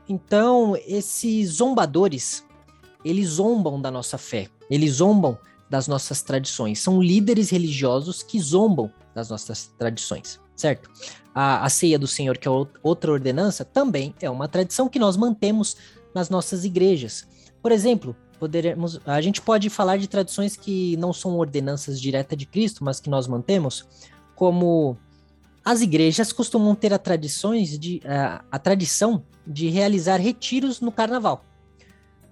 Então, 0.09 0.75
esses 0.85 1.49
zombadores, 1.51 2.45
eles 3.05 3.29
zombam 3.29 3.79
da 3.81 3.89
nossa 3.89 4.17
fé, 4.17 4.49
eles 4.69 4.95
zombam 4.95 5.37
das 5.69 5.87
nossas 5.87 6.21
tradições. 6.21 6.79
São 6.79 7.01
líderes 7.01 7.49
religiosos 7.49 8.21
que 8.21 8.39
zombam 8.39 8.91
das 9.15 9.29
nossas 9.29 9.71
tradições, 9.77 10.39
certo? 10.55 10.89
A, 11.33 11.65
a 11.65 11.69
ceia 11.69 11.97
do 11.97 12.07
Senhor, 12.07 12.37
que 12.37 12.47
é 12.47 12.51
outra 12.83 13.11
ordenança, 13.11 13.65
também 13.65 14.13
é 14.21 14.29
uma 14.29 14.47
tradição 14.47 14.87
que 14.87 14.99
nós 14.99 15.17
mantemos 15.17 15.75
nas 16.13 16.29
nossas 16.29 16.63
igrejas. 16.63 17.27
Por 17.61 17.71
exemplo, 17.71 18.15
poderemos, 18.39 18.99
a 19.05 19.21
gente 19.21 19.41
pode 19.41 19.69
falar 19.69 19.97
de 19.97 20.07
tradições 20.07 20.55
que 20.55 20.97
não 20.97 21.13
são 21.13 21.37
ordenanças 21.37 21.99
diretas 21.99 22.37
de 22.37 22.45
Cristo, 22.45 22.83
mas 22.83 22.99
que 22.99 23.09
nós 23.09 23.27
mantemos, 23.27 23.87
como 24.35 24.97
as 25.63 25.81
igrejas 25.81 26.33
costumam 26.33 26.75
ter 26.75 26.93
a, 26.93 26.99
tradições 26.99 27.79
de, 27.79 28.01
a, 28.05 28.43
a 28.51 28.59
tradição 28.59 29.23
de 29.47 29.69
realizar 29.69 30.17
retiros 30.17 30.81
no 30.81 30.91
carnaval, 30.91 31.45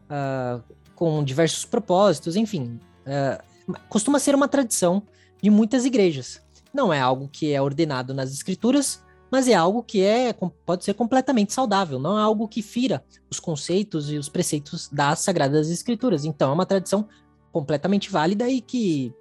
uh, 0.09 0.61
com 0.95 1.23
diversos 1.23 1.65
propósitos, 1.65 2.35
enfim. 2.35 2.79
Uh, 3.05 3.73
costuma 3.87 4.19
ser 4.19 4.35
uma 4.35 4.47
tradição 4.47 5.01
de 5.41 5.49
muitas 5.49 5.85
igrejas. 5.85 6.41
Não 6.73 6.91
é 6.91 6.99
algo 6.99 7.27
que 7.27 7.51
é 7.51 7.61
ordenado 7.61 8.13
nas 8.13 8.31
escrituras, 8.31 9.03
mas 9.31 9.47
é 9.47 9.53
algo 9.53 9.81
que 9.81 10.01
é 10.01 10.33
pode 10.65 10.83
ser 10.83 10.93
completamente 10.93 11.53
saudável, 11.53 11.97
não 11.97 12.19
é 12.19 12.21
algo 12.21 12.47
que 12.47 12.61
fira 12.61 13.03
os 13.29 13.39
conceitos 13.39 14.11
e 14.11 14.17
os 14.17 14.27
preceitos 14.27 14.89
das 14.89 15.19
sagradas 15.19 15.69
escrituras. 15.69 16.25
Então 16.25 16.51
é 16.51 16.53
uma 16.53 16.65
tradição 16.65 17.07
completamente 17.51 18.11
válida 18.11 18.49
e 18.49 18.59
que 18.59 19.13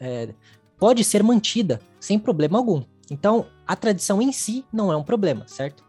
é, 0.00 0.34
pode 0.76 1.04
ser 1.04 1.22
mantida 1.22 1.80
sem 2.00 2.18
problema 2.18 2.58
algum. 2.58 2.82
Então 3.10 3.46
a 3.66 3.76
tradição 3.76 4.20
em 4.20 4.32
si 4.32 4.64
não 4.72 4.92
é 4.92 4.96
um 4.96 5.04
problema, 5.04 5.46
certo? 5.46 5.84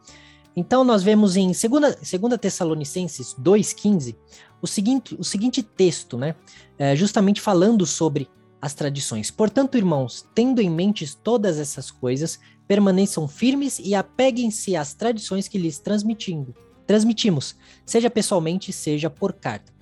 Então 0.56 0.84
nós 0.84 1.02
vemos 1.02 1.36
em 1.36 1.48
2 1.48 1.98
segunda, 2.04 2.38
Tessalonicenses 2.38 3.36
2,15 3.40 4.16
o 4.62 4.68
seguinte, 4.68 5.16
o 5.20 5.24
seguinte 5.24 5.62
texto, 5.62 6.18
né? 6.18 6.36
É, 6.78 6.96
justamente 6.96 7.42
falando 7.42 7.86
sobre 7.86 8.30
as 8.64 8.74
tradições. 8.74 9.30
Portanto, 9.30 9.78
irmãos, 9.78 10.26
tendo 10.34 10.62
em 10.62 10.70
mente 10.70 11.18
todas 11.18 11.60
essas 11.60 11.92
coisas, 11.92 12.40
permaneçam 12.66 13.28
firmes 13.28 13.78
e 13.78 13.94
apeguem-se 13.94 14.74
às 14.74 14.94
tradições 14.94 15.50
que 15.50 15.58
lhes 15.58 15.80
transmitindo, 15.80 16.56
transmitimos, 16.88 17.58
seja 17.86 18.10
pessoalmente, 18.10 18.72
seja 18.72 19.10
por 19.10 19.34
carta. 19.34 19.74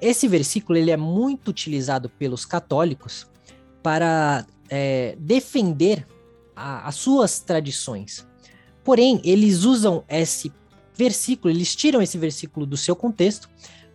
Esse 0.00 0.28
versículo 0.28 0.78
ele 0.78 0.92
é 0.92 0.96
muito 0.96 1.48
utilizado 1.48 2.08
pelos 2.08 2.44
católicos 2.44 3.26
para 3.82 4.46
é, 4.68 5.16
defender 5.18 6.06
a, 6.54 6.86
as 6.86 6.94
suas 6.94 7.40
tradições. 7.40 8.24
Porém, 8.84 9.20
eles 9.24 9.64
usam 9.64 10.04
esse 10.08 10.52
versículo, 10.94 11.52
eles 11.52 11.74
tiram 11.74 12.00
esse 12.00 12.16
versículo 12.16 12.64
do 12.64 12.76
seu 12.76 12.94
contexto 12.94 13.50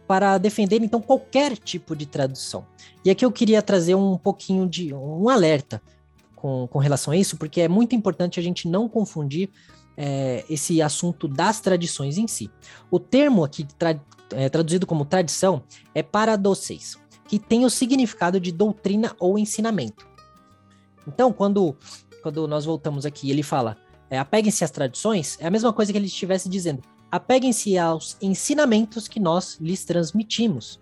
para 0.08 0.38
defender 0.38 0.82
então 0.82 1.02
qualquer 1.02 1.58
tipo 1.58 1.96
de 1.96 2.06
tradução. 2.06 2.66
E 3.04 3.10
aqui 3.10 3.26
eu 3.26 3.32
queria 3.32 3.62
trazer 3.62 3.96
um 3.96 4.18
pouquinho 4.18 4.68
de 4.68 4.94
um 4.94 5.30
alerta 5.30 5.82
com, 6.36 6.68
com 6.68 6.80
relação 6.80 7.14
a 7.14 7.18
isso, 7.18 7.38
porque 7.38 7.62
é 7.62 7.68
muito 7.68 7.96
importante 7.96 8.40
a 8.40 8.44
gente 8.44 8.68
não 8.68 8.88
confundir 8.88 9.50
é, 9.98 10.44
esse 10.50 10.82
assunto 10.82 11.28
das 11.28 11.60
tradições 11.60 12.18
em 12.18 12.28
si. 12.28 12.50
O 12.92 13.00
termo 13.00 13.44
aqui 13.44 13.66
tra, 13.78 14.00
é, 14.32 14.50
traduzido 14.50 14.86
como 14.86 15.06
tradição 15.06 15.64
é 15.94 16.04
paradoxeis, 16.04 16.98
que 17.28 17.40
tem 17.40 17.66
o 17.66 17.70
significado 17.70 18.40
de 18.40 18.52
doutrina 18.52 19.16
ou 19.20 19.40
ensinamento. 19.40 20.08
Então, 21.08 21.32
quando, 21.32 21.76
quando 22.22 22.48
nós 22.48 22.66
voltamos 22.66 23.06
aqui, 23.06 23.30
ele 23.30 23.44
fala 23.44 23.78
é, 24.10 24.20
apeguem-se 24.20 24.64
às 24.64 24.72
tradições, 24.72 25.38
é 25.40 25.48
a 25.48 25.52
mesma 25.52 25.74
coisa 25.74 25.92
que 25.92 25.98
ele 25.98 26.08
estivesse 26.08 26.48
dizendo 26.48 26.82
apeguem-se 27.12 27.78
aos 27.78 28.18
ensinamentos 28.22 29.08
que 29.08 29.20
nós 29.20 29.58
lhes 29.60 29.86
transmitimos. 29.86 30.80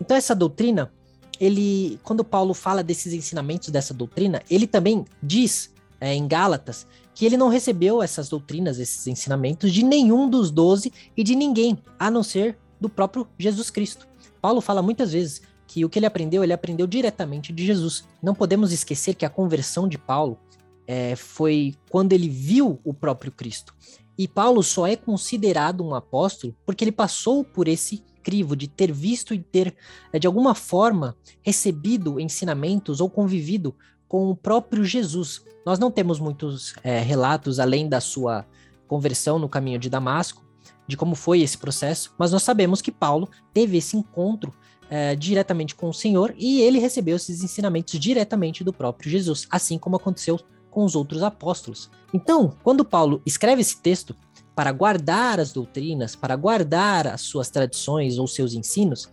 Então 0.00 0.16
essa 0.16 0.34
doutrina, 0.34 0.92
ele, 1.40 1.98
quando 2.02 2.24
Paulo 2.24 2.54
fala 2.54 2.82
desses 2.82 3.12
ensinamentos 3.12 3.68
dessa 3.68 3.92
doutrina, 3.92 4.42
ele 4.50 4.66
também 4.66 5.04
diz 5.22 5.72
é, 6.00 6.14
em 6.14 6.26
Gálatas 6.26 6.86
que 7.14 7.24
ele 7.24 7.36
não 7.36 7.48
recebeu 7.48 8.02
essas 8.02 8.28
doutrinas, 8.28 8.78
esses 8.78 9.06
ensinamentos 9.06 9.72
de 9.72 9.82
nenhum 9.82 10.28
dos 10.28 10.50
doze 10.50 10.92
e 11.16 11.24
de 11.24 11.34
ninguém, 11.34 11.78
a 11.98 12.10
não 12.10 12.22
ser 12.22 12.58
do 12.78 12.90
próprio 12.90 13.26
Jesus 13.38 13.70
Cristo. 13.70 14.06
Paulo 14.40 14.60
fala 14.60 14.82
muitas 14.82 15.12
vezes 15.12 15.40
que 15.66 15.84
o 15.84 15.88
que 15.88 15.98
ele 15.98 16.06
aprendeu, 16.06 16.44
ele 16.44 16.52
aprendeu 16.52 16.86
diretamente 16.86 17.52
de 17.52 17.64
Jesus. 17.64 18.04
Não 18.22 18.34
podemos 18.34 18.70
esquecer 18.70 19.14
que 19.14 19.24
a 19.24 19.30
conversão 19.30 19.88
de 19.88 19.98
Paulo 19.98 20.38
é, 20.86 21.16
foi 21.16 21.74
quando 21.90 22.12
ele 22.12 22.28
viu 22.28 22.78
o 22.84 22.94
próprio 22.94 23.32
Cristo. 23.32 23.74
E 24.18 24.26
Paulo 24.26 24.62
só 24.62 24.86
é 24.86 24.96
considerado 24.96 25.84
um 25.84 25.94
apóstolo 25.94 26.54
porque 26.64 26.84
ele 26.84 26.92
passou 26.92 27.44
por 27.44 27.68
esse 27.68 28.02
crivo 28.22 28.56
de 28.56 28.66
ter 28.66 28.90
visto 28.90 29.32
e 29.32 29.38
ter, 29.38 29.76
eh, 30.12 30.18
de 30.18 30.26
alguma 30.26 30.54
forma, 30.54 31.16
recebido 31.42 32.18
ensinamentos 32.18 33.00
ou 33.00 33.08
convivido 33.08 33.74
com 34.08 34.30
o 34.30 34.36
próprio 34.36 34.84
Jesus. 34.84 35.42
Nós 35.64 35.78
não 35.78 35.90
temos 35.90 36.18
muitos 36.18 36.74
é, 36.82 37.00
relatos 37.00 37.60
além 37.60 37.88
da 37.88 38.00
sua 38.00 38.44
conversão 38.88 39.38
no 39.38 39.48
caminho 39.48 39.78
de 39.78 39.90
Damasco, 39.90 40.44
de 40.86 40.96
como 40.96 41.14
foi 41.14 41.40
esse 41.40 41.58
processo, 41.58 42.14
mas 42.18 42.32
nós 42.32 42.42
sabemos 42.42 42.80
que 42.80 42.92
Paulo 42.92 43.28
teve 43.52 43.76
esse 43.76 43.96
encontro 43.96 44.54
é, 44.88 45.16
diretamente 45.16 45.74
com 45.74 45.88
o 45.88 45.94
Senhor 45.94 46.34
e 46.38 46.60
ele 46.62 46.78
recebeu 46.78 47.16
esses 47.16 47.42
ensinamentos 47.42 47.98
diretamente 47.98 48.62
do 48.62 48.72
próprio 48.72 49.10
Jesus, 49.10 49.46
assim 49.50 49.78
como 49.78 49.96
aconteceu 49.96 50.38
com 50.76 50.84
os 50.84 50.94
outros 50.94 51.22
apóstolos. 51.22 51.90
Então, 52.12 52.52
quando 52.62 52.84
Paulo 52.84 53.22
escreve 53.24 53.62
esse 53.62 53.80
texto 53.80 54.14
para 54.54 54.70
guardar 54.72 55.40
as 55.40 55.50
doutrinas, 55.50 56.14
para 56.14 56.36
guardar 56.36 57.06
as 57.06 57.22
suas 57.22 57.48
tradições 57.48 58.18
ou 58.18 58.26
seus 58.26 58.52
ensinos, 58.52 59.08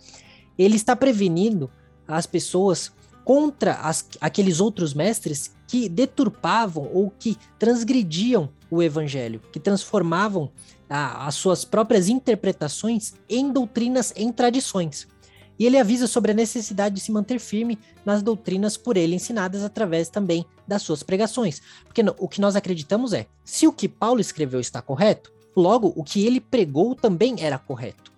ele 0.58 0.76
está 0.76 0.94
prevenindo 0.94 1.72
as 2.06 2.26
pessoas 2.26 2.92
contra 3.24 3.76
as, 3.76 4.06
aqueles 4.20 4.60
outros 4.60 4.94
mestres 4.94 5.56
que 5.66 5.88
deturpavam 5.88 6.90
ou 6.94 7.10
que 7.10 7.38
transgrediam 7.58 8.50
o 8.70 8.84
evangelho, 8.84 9.40
que 9.50 9.58
transformavam 9.58 10.52
a, 10.90 11.28
as 11.28 11.36
suas 11.36 11.64
próprias 11.64 12.10
interpretações 12.10 13.14
em 13.30 13.54
doutrinas, 13.54 14.12
em 14.18 14.34
tradições. 14.34 15.08
E 15.58 15.66
ele 15.66 15.78
avisa 15.78 16.08
sobre 16.08 16.32
a 16.32 16.36
necessidade 16.36 16.96
de 16.96 17.02
se 17.02 17.12
manter 17.12 17.40
firme 17.40 17.78
nas 18.04 18.24
doutrinas 18.24 18.76
por 18.76 18.98
ele 18.98 19.16
ensinadas 19.16 19.64
através 19.64 20.10
também 20.10 20.46
das 20.68 20.82
suas 20.82 21.04
pregações. 21.04 21.62
Porque 21.86 22.04
o 22.18 22.28
que 22.28 22.42
nós 22.42 22.56
acreditamos 22.56 23.14
é: 23.14 23.28
se 23.44 23.68
o 23.68 23.74
que 23.74 23.88
Paulo 23.88 24.20
escreveu 24.20 24.60
está 24.60 24.82
correto, 24.82 25.32
logo 25.56 25.94
o 25.96 26.04
que 26.04 26.26
ele 26.26 26.42
pregou 26.42 26.96
também 26.96 27.36
era 27.40 27.60
correto. 27.60 28.12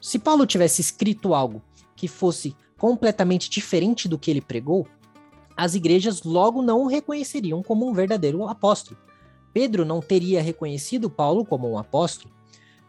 Se 0.00 0.18
Paulo 0.18 0.46
tivesse 0.46 0.80
escrito 0.80 1.34
algo 1.34 1.62
que 1.96 2.06
fosse 2.06 2.54
completamente 2.76 3.48
diferente 3.48 4.06
do 4.06 4.18
que 4.18 4.30
ele 4.30 4.40
pregou, 4.40 4.86
as 5.56 5.74
igrejas 5.74 6.22
logo 6.22 6.60
não 6.60 6.82
o 6.82 6.86
reconheceriam 6.86 7.62
como 7.62 7.88
um 7.88 7.92
verdadeiro 7.92 8.46
apóstolo. 8.46 8.98
Pedro 9.52 9.84
não 9.84 10.00
teria 10.00 10.42
reconhecido 10.42 11.08
Paulo 11.08 11.44
como 11.44 11.70
um 11.70 11.78
apóstolo. 11.78 12.33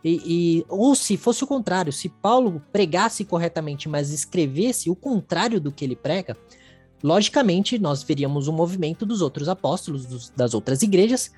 E, 0.07 0.21
e, 0.24 0.65
ou 0.69 0.93
se 0.93 1.17
fosse 1.17 1.43
o 1.43 1.47
contrário, 1.47 1.91
se 1.91 2.09
Paulo 2.09 2.62
pregasse 2.71 3.25
corretamente, 3.25 3.89
mas 3.89 4.12
escrevesse 4.12 4.88
o 4.88 4.95
contrário 4.95 5.59
do 5.59 5.71
que 5.71 5.83
ele 5.83 5.95
prega, 5.95 6.38
logicamente 7.03 7.79
nós 7.79 8.03
veríamos 8.03 8.47
um 8.47 8.51
movimento 8.53 9.03
dos 9.03 9.19
outros 9.19 9.50
apóstolos, 9.50 10.05
dos, 10.05 10.29
das 10.29 10.53
outras 10.53 10.83
igrejas, 10.83 11.31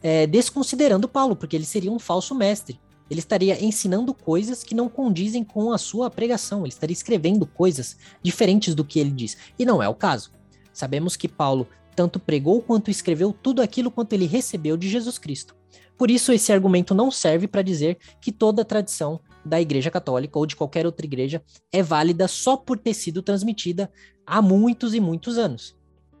é, 0.00 0.24
desconsiderando 0.24 1.08
Paulo, 1.08 1.34
porque 1.34 1.56
ele 1.56 1.64
seria 1.64 1.90
um 1.90 1.98
falso 1.98 2.32
mestre. 2.32 2.78
Ele 3.10 3.18
estaria 3.18 3.60
ensinando 3.62 4.14
coisas 4.14 4.62
que 4.62 4.74
não 4.74 4.88
condizem 4.88 5.42
com 5.42 5.72
a 5.72 5.78
sua 5.78 6.08
pregação, 6.08 6.60
ele 6.60 6.68
estaria 6.68 6.94
escrevendo 6.94 7.44
coisas 7.44 7.96
diferentes 8.22 8.72
do 8.72 8.84
que 8.84 9.00
ele 9.00 9.10
diz. 9.10 9.36
E 9.58 9.64
não 9.64 9.82
é 9.82 9.88
o 9.88 9.96
caso. 9.96 10.30
Sabemos 10.72 11.16
que 11.16 11.26
Paulo 11.26 11.66
tanto 11.96 12.20
pregou 12.20 12.62
quanto 12.62 12.88
escreveu 12.88 13.32
tudo 13.32 13.60
aquilo 13.60 13.90
quanto 13.90 14.12
ele 14.12 14.26
recebeu 14.26 14.76
de 14.76 14.88
Jesus 14.88 15.18
Cristo. 15.18 15.56
Por 15.96 16.10
isso, 16.10 16.32
esse 16.32 16.52
argumento 16.52 16.94
não 16.94 17.10
serve 17.10 17.46
para 17.46 17.62
dizer 17.62 17.98
que 18.20 18.32
toda 18.32 18.64
tradição 18.64 19.20
da 19.44 19.60
Igreja 19.60 19.90
Católica 19.90 20.38
ou 20.38 20.46
de 20.46 20.56
qualquer 20.56 20.86
outra 20.86 21.04
igreja 21.04 21.42
é 21.72 21.82
válida 21.82 22.28
só 22.28 22.56
por 22.56 22.78
ter 22.78 22.94
sido 22.94 23.22
transmitida 23.22 23.90
há 24.26 24.40
muitos 24.40 24.94
e 24.94 25.00
muitos 25.00 25.38
anos. 25.38 25.76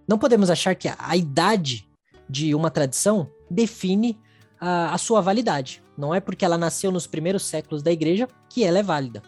Não 0.06 0.18
podemos 0.18 0.50
achar 0.50 0.74
que 0.74 0.88
a, 0.88 0.96
a 0.98 1.16
idade 1.16 1.88
de 2.28 2.54
uma 2.54 2.70
tradição 2.70 3.30
define 3.50 4.18
a, 4.60 4.94
a 4.94 4.98
sua 4.98 5.20
validade. 5.20 5.82
Não 5.96 6.14
é 6.14 6.20
porque 6.20 6.44
ela 6.44 6.58
nasceu 6.58 6.90
nos 6.90 7.06
primeiros 7.06 7.44
séculos 7.44 7.82
da 7.82 7.92
igreja 7.92 8.28
que 8.48 8.64
ela 8.64 8.78
é 8.78 8.82
válida. 8.82 9.22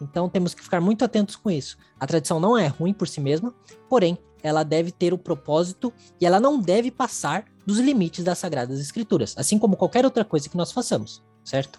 Então 0.00 0.28
temos 0.28 0.54
que 0.54 0.62
ficar 0.62 0.80
muito 0.80 1.04
atentos 1.04 1.36
com 1.36 1.50
isso. 1.50 1.76
A 1.98 2.06
tradição 2.06 2.40
não 2.40 2.56
é 2.56 2.66
ruim 2.66 2.92
por 2.92 3.06
si 3.06 3.20
mesma, 3.20 3.54
porém 3.88 4.18
ela 4.42 4.62
deve 4.62 4.90
ter 4.90 5.12
o 5.12 5.18
propósito 5.18 5.92
e 6.20 6.26
ela 6.26 6.40
não 6.40 6.58
deve 6.58 6.90
passar 6.90 7.44
dos 7.70 7.78
limites 7.78 8.24
das 8.24 8.38
Sagradas 8.38 8.80
Escrituras, 8.80 9.32
assim 9.38 9.58
como 9.58 9.76
qualquer 9.76 10.04
outra 10.04 10.24
coisa 10.24 10.48
que 10.48 10.56
nós 10.56 10.72
façamos, 10.72 11.22
certo? 11.44 11.78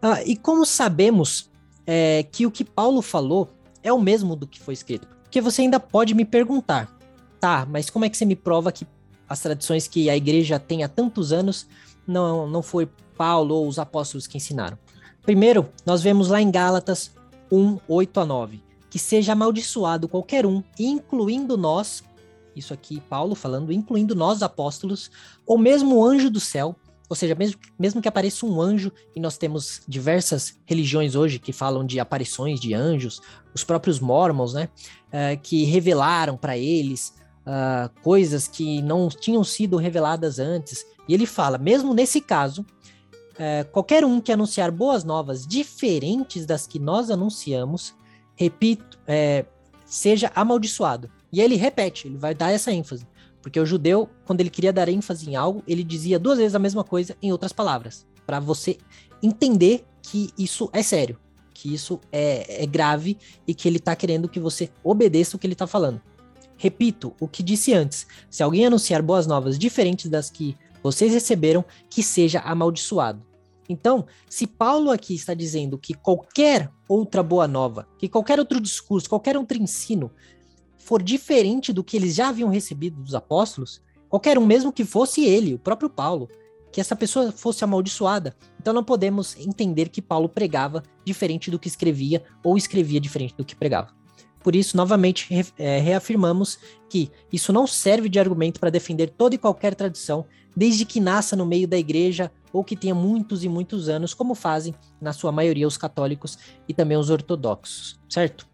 Ah, 0.00 0.22
e 0.22 0.36
como 0.36 0.64
sabemos 0.64 1.50
é, 1.84 2.24
que 2.30 2.46
o 2.46 2.50
que 2.52 2.64
Paulo 2.64 3.02
falou 3.02 3.50
é 3.82 3.92
o 3.92 4.00
mesmo 4.00 4.36
do 4.36 4.46
que 4.46 4.60
foi 4.60 4.74
escrito? 4.74 5.08
Porque 5.24 5.40
você 5.40 5.62
ainda 5.62 5.80
pode 5.80 6.14
me 6.14 6.24
perguntar, 6.24 6.96
tá, 7.40 7.66
mas 7.68 7.90
como 7.90 8.04
é 8.04 8.08
que 8.08 8.16
você 8.16 8.24
me 8.24 8.36
prova 8.36 8.70
que 8.70 8.86
as 9.28 9.40
tradições 9.40 9.88
que 9.88 10.08
a 10.08 10.16
igreja 10.16 10.58
tem 10.58 10.84
há 10.84 10.88
tantos 10.88 11.32
anos 11.32 11.66
não, 12.06 12.48
não 12.48 12.62
foi 12.62 12.88
Paulo 13.16 13.56
ou 13.56 13.66
os 13.66 13.78
apóstolos 13.78 14.28
que 14.28 14.36
ensinaram? 14.36 14.78
Primeiro, 15.22 15.68
nós 15.84 16.00
vemos 16.00 16.28
lá 16.28 16.40
em 16.40 16.50
Gálatas 16.50 17.10
1, 17.50 17.78
8 17.88 18.20
a 18.20 18.24
9, 18.24 18.62
que 18.88 19.00
seja 19.00 19.32
amaldiçoado 19.32 20.08
qualquer 20.08 20.46
um, 20.46 20.62
incluindo 20.78 21.56
nós, 21.56 22.04
isso 22.58 22.74
aqui 22.74 23.00
Paulo 23.08 23.34
falando, 23.34 23.72
incluindo 23.72 24.14
nós 24.14 24.42
apóstolos, 24.42 25.10
ou 25.46 25.56
mesmo 25.56 25.96
o 25.96 26.04
anjo 26.04 26.30
do 26.30 26.40
céu, 26.40 26.76
ou 27.08 27.16
seja, 27.16 27.34
mesmo, 27.34 27.58
mesmo 27.78 28.02
que 28.02 28.08
apareça 28.08 28.44
um 28.44 28.60
anjo, 28.60 28.92
e 29.16 29.20
nós 29.20 29.38
temos 29.38 29.80
diversas 29.88 30.58
religiões 30.66 31.14
hoje 31.14 31.38
que 31.38 31.52
falam 31.52 31.84
de 31.84 31.98
aparições 31.98 32.60
de 32.60 32.74
anjos, 32.74 33.20
os 33.54 33.64
próprios 33.64 33.98
mormons, 33.98 34.52
né, 34.52 34.68
uh, 35.08 35.40
que 35.42 35.64
revelaram 35.64 36.36
para 36.36 36.58
eles 36.58 37.14
uh, 37.46 37.88
coisas 38.02 38.46
que 38.46 38.82
não 38.82 39.08
tinham 39.08 39.42
sido 39.42 39.78
reveladas 39.78 40.38
antes. 40.38 40.84
E 41.08 41.14
ele 41.14 41.24
fala, 41.24 41.56
mesmo 41.56 41.94
nesse 41.94 42.20
caso, 42.20 42.60
uh, 42.62 43.66
qualquer 43.72 44.04
um 44.04 44.20
que 44.20 44.30
anunciar 44.30 44.70
boas 44.70 45.02
novas 45.02 45.46
diferentes 45.46 46.44
das 46.44 46.66
que 46.66 46.78
nós 46.78 47.10
anunciamos, 47.10 47.94
repito, 48.36 48.98
é, 49.06 49.46
seja 49.86 50.30
amaldiçoado. 50.34 51.10
E 51.32 51.40
ele 51.40 51.56
repete, 51.56 52.08
ele 52.08 52.16
vai 52.16 52.34
dar 52.34 52.50
essa 52.50 52.72
ênfase. 52.72 53.06
Porque 53.42 53.60
o 53.60 53.66
judeu, 53.66 54.08
quando 54.24 54.40
ele 54.40 54.50
queria 54.50 54.72
dar 54.72 54.88
ênfase 54.88 55.30
em 55.30 55.36
algo, 55.36 55.62
ele 55.66 55.84
dizia 55.84 56.18
duas 56.18 56.38
vezes 56.38 56.54
a 56.54 56.58
mesma 56.58 56.84
coisa 56.84 57.16
em 57.22 57.32
outras 57.32 57.52
palavras. 57.52 58.06
para 58.26 58.40
você 58.40 58.76
entender 59.22 59.86
que 60.02 60.30
isso 60.38 60.68
é 60.72 60.82
sério, 60.82 61.18
que 61.54 61.72
isso 61.72 61.98
é, 62.12 62.62
é 62.62 62.66
grave 62.66 63.16
e 63.46 63.54
que 63.54 63.66
ele 63.66 63.78
está 63.78 63.96
querendo 63.96 64.28
que 64.28 64.38
você 64.38 64.70
obedeça 64.84 65.34
o 65.34 65.38
que 65.38 65.46
ele 65.46 65.54
está 65.54 65.66
falando. 65.66 66.00
Repito 66.58 67.14
o 67.20 67.26
que 67.26 67.42
disse 67.42 67.72
antes: 67.72 68.06
se 68.28 68.42
alguém 68.42 68.66
anunciar 68.66 69.00
boas 69.00 69.26
novas 69.26 69.58
diferentes 69.58 70.10
das 70.10 70.28
que 70.28 70.56
vocês 70.82 71.12
receberam, 71.12 71.64
que 71.88 72.02
seja 72.02 72.40
amaldiçoado. 72.40 73.26
Então, 73.68 74.06
se 74.28 74.46
Paulo 74.46 74.90
aqui 74.90 75.14
está 75.14 75.34
dizendo 75.34 75.78
que 75.78 75.92
qualquer 75.92 76.70
outra 76.88 77.22
boa 77.22 77.46
nova, 77.46 77.86
que 77.98 78.08
qualquer 78.08 78.38
outro 78.38 78.60
discurso, 78.60 79.08
qualquer 79.08 79.36
outro 79.36 79.58
ensino 79.58 80.10
for 80.88 81.02
diferente 81.02 81.70
do 81.70 81.84
que 81.84 81.98
eles 81.98 82.14
já 82.14 82.30
haviam 82.30 82.48
recebido 82.48 83.02
dos 83.02 83.14
apóstolos, 83.14 83.82
qualquer 84.08 84.38
um, 84.38 84.46
mesmo 84.46 84.72
que 84.72 84.86
fosse 84.86 85.22
ele, 85.22 85.52
o 85.52 85.58
próprio 85.58 85.90
Paulo, 85.90 86.30
que 86.72 86.80
essa 86.80 86.96
pessoa 86.96 87.30
fosse 87.30 87.62
amaldiçoada. 87.62 88.34
Então 88.58 88.72
não 88.72 88.82
podemos 88.82 89.36
entender 89.36 89.90
que 89.90 90.00
Paulo 90.00 90.30
pregava 90.30 90.82
diferente 91.04 91.50
do 91.50 91.58
que 91.58 91.68
escrevia 91.68 92.22
ou 92.42 92.56
escrevia 92.56 92.98
diferente 92.98 93.34
do 93.36 93.44
que 93.44 93.54
pregava. 93.54 93.90
Por 94.42 94.56
isso, 94.56 94.78
novamente, 94.78 95.28
é, 95.58 95.78
reafirmamos 95.78 96.58
que 96.88 97.10
isso 97.30 97.52
não 97.52 97.66
serve 97.66 98.08
de 98.08 98.18
argumento 98.18 98.58
para 98.58 98.70
defender 98.70 99.10
toda 99.10 99.34
e 99.34 99.38
qualquer 99.38 99.74
tradição, 99.74 100.24
desde 100.56 100.86
que 100.86 101.00
nasça 101.00 101.36
no 101.36 101.44
meio 101.44 101.68
da 101.68 101.76
igreja 101.76 102.32
ou 102.50 102.64
que 102.64 102.74
tenha 102.74 102.94
muitos 102.94 103.44
e 103.44 103.48
muitos 103.48 103.90
anos, 103.90 104.14
como 104.14 104.34
fazem, 104.34 104.74
na 104.98 105.12
sua 105.12 105.30
maioria, 105.30 105.68
os 105.68 105.76
católicos 105.76 106.38
e 106.66 106.72
também 106.72 106.96
os 106.96 107.10
ortodoxos, 107.10 108.00
certo? 108.08 108.48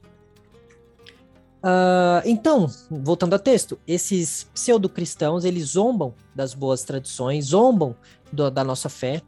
Uh, 1.65 2.21
então, 2.27 2.71
voltando 2.91 3.33
ao 3.33 3.39
texto, 3.39 3.79
esses 3.87 4.45
pseudo-cristãos, 4.53 5.47
eles 5.47 5.71
zombam 5.71 6.15
das 6.35 6.53
boas 6.53 6.85
tradições, 6.85 7.47
zombam 7.47 7.97
do, 8.31 8.51
da 8.51 8.63
nossa 8.63 8.91
fé 8.91 9.23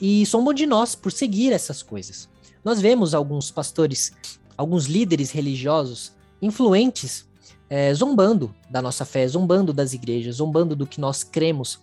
e 0.00 0.24
zombam 0.24 0.54
de 0.54 0.64
nós 0.64 0.94
por 0.94 1.12
seguir 1.12 1.52
essas 1.52 1.82
coisas. 1.82 2.26
Nós 2.64 2.80
vemos 2.80 3.12
alguns 3.12 3.50
pastores, 3.50 4.12
alguns 4.56 4.86
líderes 4.86 5.30
religiosos 5.30 6.14
influentes 6.40 7.28
é, 7.68 7.92
zombando 7.92 8.54
da 8.70 8.80
nossa 8.80 9.04
fé, 9.04 9.26
zombando 9.26 9.72
das 9.72 9.92
igrejas, 9.92 10.36
zombando 10.36 10.74
do 10.74 10.86
que 10.86 11.00
nós 11.00 11.22
cremos, 11.22 11.74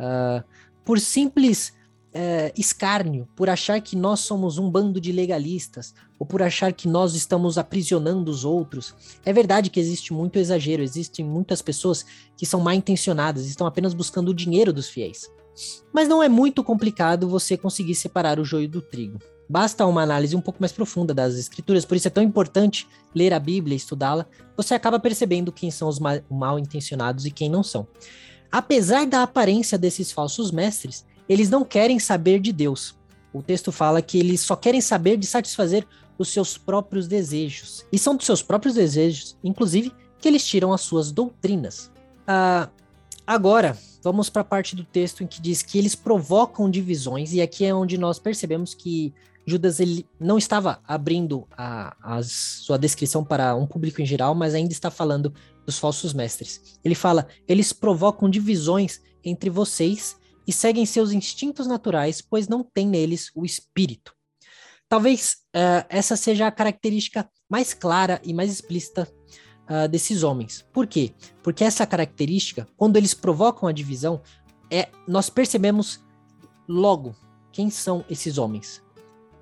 uh, 0.00 0.42
por 0.84 0.98
simples 0.98 1.72
é, 2.14 2.52
escárnio, 2.56 3.28
por 3.34 3.50
achar 3.50 3.80
que 3.80 3.96
nós 3.96 4.20
somos 4.20 4.56
um 4.56 4.70
bando 4.70 5.00
de 5.00 5.10
legalistas, 5.10 5.92
ou 6.16 6.24
por 6.24 6.40
achar 6.40 6.72
que 6.72 6.86
nós 6.86 7.16
estamos 7.16 7.58
aprisionando 7.58 8.30
os 8.30 8.44
outros. 8.44 8.94
É 9.24 9.32
verdade 9.32 9.68
que 9.68 9.80
existe 9.80 10.12
muito 10.12 10.38
exagero, 10.38 10.82
existem 10.82 11.24
muitas 11.24 11.60
pessoas 11.60 12.06
que 12.36 12.46
são 12.46 12.60
mal 12.60 12.72
intencionadas, 12.72 13.46
estão 13.46 13.66
apenas 13.66 13.92
buscando 13.92 14.28
o 14.28 14.34
dinheiro 14.34 14.72
dos 14.72 14.88
fiéis. 14.88 15.28
Mas 15.92 16.08
não 16.08 16.22
é 16.22 16.28
muito 16.28 16.62
complicado 16.62 17.28
você 17.28 17.56
conseguir 17.56 17.96
separar 17.96 18.38
o 18.38 18.44
joio 18.44 18.68
do 18.68 18.80
trigo. 18.80 19.18
Basta 19.48 19.84
uma 19.84 20.02
análise 20.02 20.34
um 20.34 20.40
pouco 20.40 20.60
mais 20.60 20.72
profunda 20.72 21.12
das 21.12 21.34
escrituras, 21.34 21.84
por 21.84 21.96
isso 21.96 22.08
é 22.08 22.10
tão 22.10 22.22
importante 22.22 22.86
ler 23.14 23.34
a 23.34 23.40
Bíblia, 23.40 23.76
estudá-la. 23.76 24.24
Você 24.56 24.72
acaba 24.72 25.00
percebendo 25.00 25.52
quem 25.52 25.70
são 25.70 25.88
os 25.88 25.98
mal 25.98 26.58
intencionados 26.58 27.26
e 27.26 27.30
quem 27.30 27.50
não 27.50 27.62
são. 27.62 27.86
Apesar 28.50 29.04
da 29.04 29.22
aparência 29.22 29.76
desses 29.76 30.12
falsos 30.12 30.50
mestres, 30.50 31.04
eles 31.28 31.48
não 31.50 31.64
querem 31.64 31.98
saber 31.98 32.40
de 32.40 32.52
Deus. 32.52 32.94
O 33.32 33.42
texto 33.42 33.72
fala 33.72 34.00
que 34.00 34.18
eles 34.18 34.40
só 34.40 34.54
querem 34.54 34.80
saber 34.80 35.16
de 35.16 35.26
satisfazer 35.26 35.86
os 36.18 36.28
seus 36.28 36.56
próprios 36.56 37.08
desejos. 37.08 37.84
E 37.92 37.98
são 37.98 38.16
dos 38.16 38.26
seus 38.26 38.42
próprios 38.42 38.74
desejos, 38.74 39.36
inclusive, 39.42 39.92
que 40.18 40.28
eles 40.28 40.46
tiram 40.46 40.72
as 40.72 40.80
suas 40.80 41.10
doutrinas. 41.10 41.90
Ah, 42.26 42.68
agora, 43.26 43.76
vamos 44.02 44.30
para 44.30 44.42
a 44.42 44.44
parte 44.44 44.76
do 44.76 44.84
texto 44.84 45.22
em 45.22 45.26
que 45.26 45.40
diz 45.40 45.62
que 45.62 45.78
eles 45.78 45.94
provocam 45.94 46.70
divisões, 46.70 47.32
e 47.32 47.40
aqui 47.40 47.64
é 47.64 47.74
onde 47.74 47.98
nós 47.98 48.18
percebemos 48.18 48.74
que 48.74 49.12
Judas 49.46 49.78
ele 49.78 50.06
não 50.18 50.38
estava 50.38 50.80
abrindo 50.86 51.46
a, 51.56 51.96
a, 52.00 52.22
sua 52.22 52.78
descrição 52.78 53.22
para 53.22 53.54
um 53.54 53.66
público 53.66 54.00
em 54.00 54.06
geral, 54.06 54.34
mas 54.34 54.54
ainda 54.54 54.72
está 54.72 54.90
falando 54.90 55.34
dos 55.66 55.78
falsos 55.78 56.14
mestres. 56.14 56.78
Ele 56.82 56.94
fala: 56.94 57.26
eles 57.46 57.72
provocam 57.72 58.30
divisões 58.30 59.02
entre 59.22 59.50
vocês 59.50 60.16
e 60.46 60.52
seguem 60.52 60.86
seus 60.86 61.12
instintos 61.12 61.66
naturais, 61.66 62.20
pois 62.20 62.48
não 62.48 62.62
têm 62.62 62.86
neles 62.86 63.30
o 63.34 63.44
espírito. 63.44 64.14
Talvez 64.88 65.38
uh, 65.54 65.86
essa 65.88 66.16
seja 66.16 66.46
a 66.46 66.52
característica 66.52 67.28
mais 67.48 67.74
clara 67.74 68.20
e 68.22 68.32
mais 68.32 68.50
explícita 68.50 69.10
uh, 69.68 69.88
desses 69.88 70.22
homens. 70.22 70.64
Por 70.72 70.86
quê? 70.86 71.12
Porque 71.42 71.64
essa 71.64 71.86
característica, 71.86 72.68
quando 72.76 72.96
eles 72.96 73.14
provocam 73.14 73.68
a 73.68 73.72
divisão, 73.72 74.20
é 74.70 74.88
nós 75.06 75.30
percebemos 75.30 76.00
logo 76.68 77.14
quem 77.52 77.70
são 77.70 78.04
esses 78.08 78.38
homens. 78.38 78.82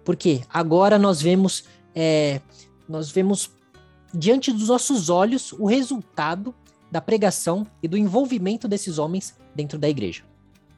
Porque 0.05 0.43
agora 0.49 0.99
nós 0.99 1.21
vemos 1.21 1.65
é, 1.95 2.41
nós 2.89 3.11
vemos 3.11 3.51
diante 4.13 4.53
dos 4.53 4.69
nossos 4.69 5.09
olhos 5.09 5.53
o 5.53 5.67
resultado 5.67 6.55
da 6.91 7.01
pregação 7.01 7.67
e 7.83 7.89
do 7.89 7.97
envolvimento 7.97 8.69
desses 8.69 8.99
homens 8.99 9.35
dentro 9.55 9.79
da 9.79 9.89
igreja. 9.89 10.25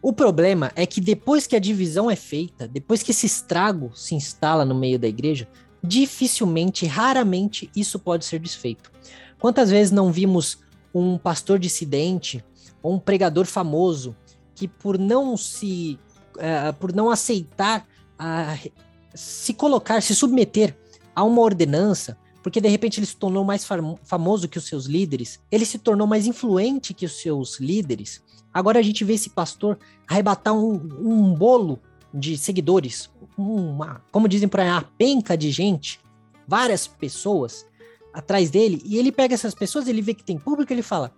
O 0.04 0.12
problema 0.12 0.70
é 0.76 0.84
que 0.84 1.00
depois 1.00 1.46
que 1.46 1.56
a 1.56 1.58
divisão 1.58 2.10
é 2.10 2.14
feita, 2.14 2.68
depois 2.68 3.02
que 3.02 3.10
esse 3.10 3.24
estrago 3.24 3.90
se 3.94 4.14
instala 4.14 4.62
no 4.62 4.74
meio 4.74 4.98
da 4.98 5.08
igreja, 5.08 5.48
dificilmente, 5.82 6.84
raramente 6.84 7.70
isso 7.74 7.98
pode 7.98 8.26
ser 8.26 8.38
desfeito. 8.38 8.92
Quantas 9.40 9.70
vezes 9.70 9.90
não 9.90 10.12
vimos 10.12 10.58
um 10.94 11.16
pastor 11.16 11.58
dissidente 11.58 12.44
ou 12.82 12.92
um 12.92 12.98
pregador 12.98 13.46
famoso 13.46 14.14
que 14.54 14.68
por 14.68 14.98
não 14.98 15.38
se 15.38 15.98
uh, 16.36 16.74
por 16.78 16.92
não 16.92 17.08
aceitar 17.08 17.88
uh, 18.20 18.70
se 19.14 19.54
colocar, 19.54 20.02
se 20.02 20.14
submeter 20.14 20.76
a 21.16 21.24
uma 21.24 21.40
ordenança, 21.40 22.18
porque 22.44 22.60
de 22.60 22.68
repente 22.68 23.00
ele 23.00 23.06
se 23.06 23.16
tornou 23.16 23.42
mais 23.42 23.66
famoso 24.04 24.46
que 24.46 24.58
os 24.58 24.66
seus 24.66 24.84
líderes, 24.84 25.40
ele 25.50 25.64
se 25.64 25.78
tornou 25.78 26.06
mais 26.06 26.26
influente 26.26 26.92
que 26.92 27.06
os 27.06 27.22
seus 27.22 27.58
líderes. 27.58 28.22
Agora 28.52 28.78
a 28.78 28.82
gente 28.82 29.02
vê 29.02 29.14
esse 29.14 29.30
pastor 29.30 29.78
arrebatar 30.06 30.54
um, 30.54 30.74
um 31.00 31.32
bolo 31.32 31.80
de 32.12 32.36
seguidores, 32.36 33.08
uma, 33.38 34.04
como 34.12 34.28
dizem 34.28 34.46
por 34.46 34.60
uma 34.60 34.82
penca 34.98 35.38
de 35.38 35.50
gente, 35.50 35.98
várias 36.46 36.86
pessoas 36.86 37.64
atrás 38.12 38.50
dele, 38.50 38.82
e 38.84 38.98
ele 38.98 39.10
pega 39.10 39.32
essas 39.32 39.54
pessoas, 39.54 39.88
ele 39.88 40.02
vê 40.02 40.12
que 40.12 40.22
tem 40.22 40.36
público, 40.36 40.70
ele 40.70 40.82
fala: 40.82 41.12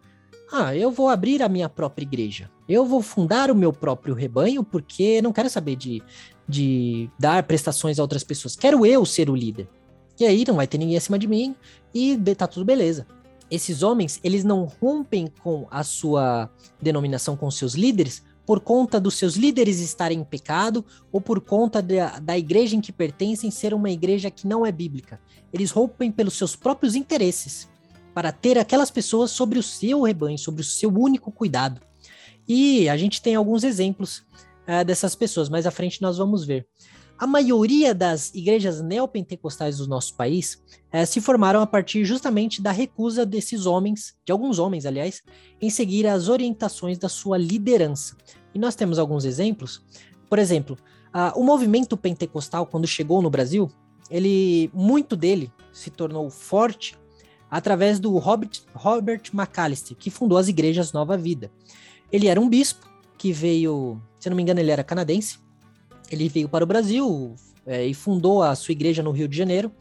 ah, 0.52 0.76
eu 0.76 0.92
vou 0.92 1.08
abrir 1.08 1.42
a 1.42 1.48
minha 1.48 1.68
própria 1.68 2.04
igreja. 2.04 2.48
Eu 2.68 2.86
vou 2.86 3.02
fundar 3.02 3.50
o 3.50 3.54
meu 3.54 3.72
próprio 3.72 4.14
rebanho 4.14 4.62
porque 4.62 5.20
não 5.20 5.32
quero 5.32 5.50
saber 5.50 5.74
de, 5.74 6.00
de 6.48 7.10
dar 7.18 7.42
prestações 7.42 7.98
a 7.98 8.02
outras 8.02 8.22
pessoas. 8.22 8.54
Quero 8.54 8.86
eu 8.86 9.04
ser 9.04 9.28
o 9.28 9.34
líder. 9.34 9.68
E 10.18 10.24
aí 10.24 10.44
não 10.46 10.56
vai 10.56 10.66
ter 10.66 10.78
ninguém 10.78 10.96
acima 10.96 11.18
de 11.18 11.26
mim 11.26 11.54
e 11.94 12.16
tá 12.36 12.46
tudo 12.46 12.64
beleza. 12.64 13.06
Esses 13.50 13.82
homens, 13.82 14.18
eles 14.24 14.42
não 14.42 14.64
rompem 14.64 15.28
com 15.42 15.66
a 15.70 15.84
sua 15.84 16.50
denominação 16.80 17.36
com 17.36 17.50
seus 17.50 17.74
líderes 17.74 18.22
por 18.46 18.60
conta 18.60 19.00
dos 19.00 19.14
seus 19.14 19.34
líderes 19.34 19.80
estarem 19.80 20.20
em 20.20 20.24
pecado 20.24 20.84
ou 21.10 21.20
por 21.20 21.40
conta 21.40 21.82
da, 21.82 22.20
da 22.20 22.38
igreja 22.38 22.76
em 22.76 22.80
que 22.80 22.92
pertencem 22.92 23.50
ser 23.50 23.74
uma 23.74 23.90
igreja 23.90 24.30
que 24.30 24.46
não 24.46 24.64
é 24.64 24.70
bíblica. 24.70 25.20
Eles 25.52 25.72
rompem 25.72 26.12
pelos 26.12 26.34
seus 26.34 26.54
próprios 26.54 26.94
interesses 26.94 27.68
para 28.14 28.30
ter 28.30 28.56
aquelas 28.56 28.90
pessoas 28.90 29.32
sobre 29.32 29.58
o 29.58 29.62
seu 29.62 30.02
rebanho, 30.02 30.38
sobre 30.38 30.62
o 30.62 30.64
seu 30.64 30.90
único 30.90 31.32
cuidado. 31.32 31.80
E 32.48 32.88
a 32.88 32.96
gente 32.96 33.20
tem 33.20 33.34
alguns 33.34 33.64
exemplos 33.64 34.18
uh, 34.68 34.84
dessas 34.86 35.16
pessoas, 35.16 35.48
mais 35.48 35.66
à 35.66 35.70
frente 35.72 36.00
nós 36.00 36.16
vamos 36.16 36.44
ver. 36.44 36.66
A 37.18 37.26
maioria 37.26 37.94
das 37.94 38.34
igrejas 38.34 38.82
neopentecostais 38.82 39.78
do 39.78 39.86
nosso 39.86 40.14
país 40.14 40.62
uh, 40.92 41.06
se 41.06 41.20
formaram 41.20 41.60
a 41.60 41.66
partir 41.66 42.04
justamente 42.04 42.60
da 42.60 42.70
recusa 42.70 43.24
desses 43.24 43.64
homens, 43.64 44.14
de 44.24 44.32
alguns 44.32 44.58
homens, 44.58 44.84
aliás, 44.84 45.22
em 45.60 45.70
seguir 45.70 46.06
as 46.06 46.28
orientações 46.28 46.98
da 46.98 47.08
sua 47.08 47.38
liderança. 47.38 48.16
E 48.54 48.58
nós 48.58 48.74
temos 48.74 48.98
alguns 48.98 49.24
exemplos. 49.24 49.82
Por 50.28 50.38
exemplo, 50.38 50.76
o 51.34 51.42
movimento 51.42 51.96
pentecostal, 51.96 52.66
quando 52.66 52.86
chegou 52.86 53.22
no 53.22 53.30
Brasil, 53.30 53.70
ele 54.10 54.70
muito 54.74 55.16
dele 55.16 55.52
se 55.72 55.90
tornou 55.90 56.28
forte 56.28 56.96
através 57.50 57.98
do 57.98 58.16
Robert, 58.18 58.50
Robert 58.74 59.22
McAllister, 59.32 59.96
que 59.96 60.10
fundou 60.10 60.36
as 60.36 60.48
igrejas 60.48 60.92
Nova 60.92 61.16
Vida. 61.16 61.50
Ele 62.12 62.28
era 62.28 62.40
um 62.40 62.48
bispo 62.48 62.86
que 63.16 63.32
veio, 63.32 64.00
se 64.18 64.28
não 64.28 64.36
me 64.36 64.42
engano, 64.42 64.60
ele 64.60 64.70
era 64.70 64.84
canadense. 64.84 65.38
Ele 66.10 66.28
veio 66.28 66.48
para 66.48 66.64
o 66.64 66.66
Brasil 66.66 67.34
é, 67.64 67.84
e 67.86 67.94
fundou 67.94 68.42
a 68.42 68.54
sua 68.54 68.72
igreja 68.72 69.02
no 69.02 69.10
Rio 69.10 69.28
de 69.28 69.36
Janeiro. 69.36 69.72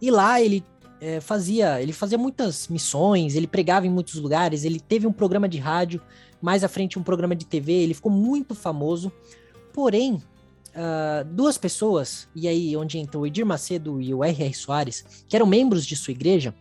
E 0.00 0.10
lá 0.10 0.40
ele 0.40 0.64
é, 1.00 1.20
fazia, 1.20 1.80
ele 1.80 1.92
fazia 1.92 2.18
muitas 2.18 2.68
missões, 2.68 3.34
ele 3.34 3.46
pregava 3.46 3.86
em 3.86 3.90
muitos 3.90 4.14
lugares, 4.16 4.64
ele 4.64 4.78
teve 4.78 5.06
um 5.06 5.12
programa 5.12 5.48
de 5.48 5.58
rádio, 5.58 6.00
mais 6.40 6.62
à 6.62 6.68
frente 6.68 6.98
um 6.98 7.02
programa 7.02 7.34
de 7.34 7.46
TV, 7.46 7.72
ele 7.72 7.94
ficou 7.94 8.12
muito 8.12 8.54
famoso. 8.54 9.10
Porém, 9.72 10.14
uh, 10.14 11.24
duas 11.32 11.56
pessoas, 11.56 12.28
e 12.34 12.46
aí 12.46 12.76
onde 12.76 12.98
entrou 12.98 13.22
o 13.22 13.26
Edir 13.26 13.46
Macedo 13.46 14.00
e 14.00 14.12
o 14.12 14.22
R.R. 14.22 14.54
Soares, 14.54 15.24
que 15.28 15.36
eram 15.36 15.46
membros 15.46 15.86
de 15.86 15.96
sua 15.96 16.12
igreja, 16.12 16.54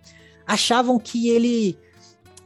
achavam 0.48 1.00
que 1.00 1.30
ele 1.30 1.78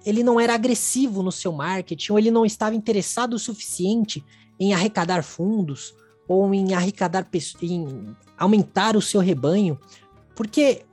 ele 0.06 0.22
não 0.22 0.38
era 0.38 0.54
agressivo 0.54 1.24
no 1.24 1.32
seu 1.32 1.54
marketing, 1.54 2.12
ou 2.12 2.20
ele 2.20 2.30
não 2.30 2.46
estava 2.46 2.76
interessado 2.76 3.36
o 3.36 3.40
suficiente 3.40 4.22
em 4.60 4.74
arrecadar 4.74 5.24
fundos, 5.24 5.96
ou 6.28 6.54
em 6.54 6.74
arrecadar 6.74 7.28
em 7.62 8.16
aumentar 8.38 8.96
o 8.96 9.02
seu 9.02 9.22
rebanho, 9.22 9.80
porque 10.36 10.84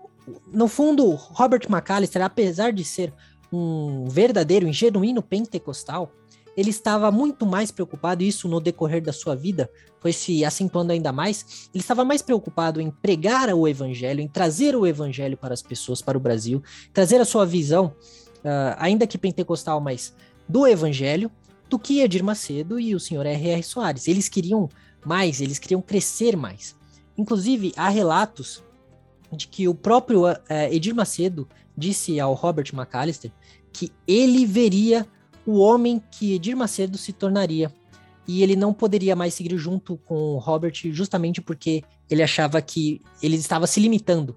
no 0.52 0.68
fundo 0.68 1.10
Robert 1.10 1.66
McAllister, 1.68 2.22
apesar 2.22 2.72
de 2.72 2.84
ser 2.84 3.12
um 3.52 4.06
verdadeiro, 4.08 4.66
um 4.66 4.72
genuíno 4.72 5.22
pentecostal, 5.22 6.12
ele 6.56 6.70
estava 6.70 7.10
muito 7.10 7.46
mais 7.46 7.70
preocupado, 7.70 8.22
isso 8.22 8.48
no 8.48 8.60
decorrer 8.60 9.02
da 9.02 9.12
sua 9.12 9.34
vida 9.34 9.70
foi 10.00 10.12
se 10.12 10.44
acentuando 10.44 10.92
ainda 10.92 11.12
mais, 11.12 11.68
ele 11.72 11.82
estava 11.82 12.04
mais 12.04 12.22
preocupado 12.22 12.80
em 12.80 12.90
pregar 12.90 13.52
o 13.54 13.68
evangelho, 13.68 14.20
em 14.20 14.28
trazer 14.28 14.74
o 14.74 14.86
evangelho 14.86 15.36
para 15.36 15.54
as 15.54 15.62
pessoas, 15.62 16.02
para 16.02 16.16
o 16.16 16.20
Brasil, 16.20 16.62
trazer 16.92 17.20
a 17.20 17.24
sua 17.24 17.44
visão, 17.44 17.94
uh, 18.38 18.76
ainda 18.78 19.06
que 19.06 19.18
pentecostal, 19.18 19.80
mas 19.80 20.14
do 20.48 20.66
evangelho, 20.66 21.30
do 21.68 21.78
que 21.78 22.00
Edir 22.00 22.24
Macedo 22.24 22.80
e 22.80 22.94
o 22.94 23.00
senhor 23.00 23.24
R.R. 23.24 23.62
Soares. 23.62 24.08
Eles 24.08 24.28
queriam 24.28 24.68
mais, 25.04 25.40
eles 25.40 25.58
queriam 25.58 25.80
crescer 25.80 26.36
mais. 26.36 26.76
Inclusive, 27.16 27.72
há 27.76 27.88
relatos 27.88 28.62
de 29.32 29.46
que 29.46 29.68
o 29.68 29.74
próprio 29.74 30.26
uh, 30.26 30.38
Edir 30.70 30.94
Macedo 30.94 31.48
disse 31.76 32.18
ao 32.18 32.34
Robert 32.34 32.70
McAllister 32.72 33.32
que 33.72 33.92
ele 34.06 34.44
veria 34.44 35.06
o 35.46 35.58
homem 35.58 36.02
que 36.10 36.34
Edir 36.34 36.56
Macedo 36.56 36.98
se 36.98 37.12
tornaria. 37.12 37.72
E 38.26 38.42
ele 38.42 38.54
não 38.54 38.72
poderia 38.72 39.16
mais 39.16 39.34
seguir 39.34 39.56
junto 39.56 39.96
com 39.96 40.34
o 40.34 40.38
Robert, 40.38 40.74
justamente 40.92 41.40
porque 41.40 41.82
ele 42.08 42.22
achava 42.22 42.60
que 42.62 43.00
ele 43.22 43.36
estava 43.36 43.66
se 43.66 43.80
limitando. 43.80 44.36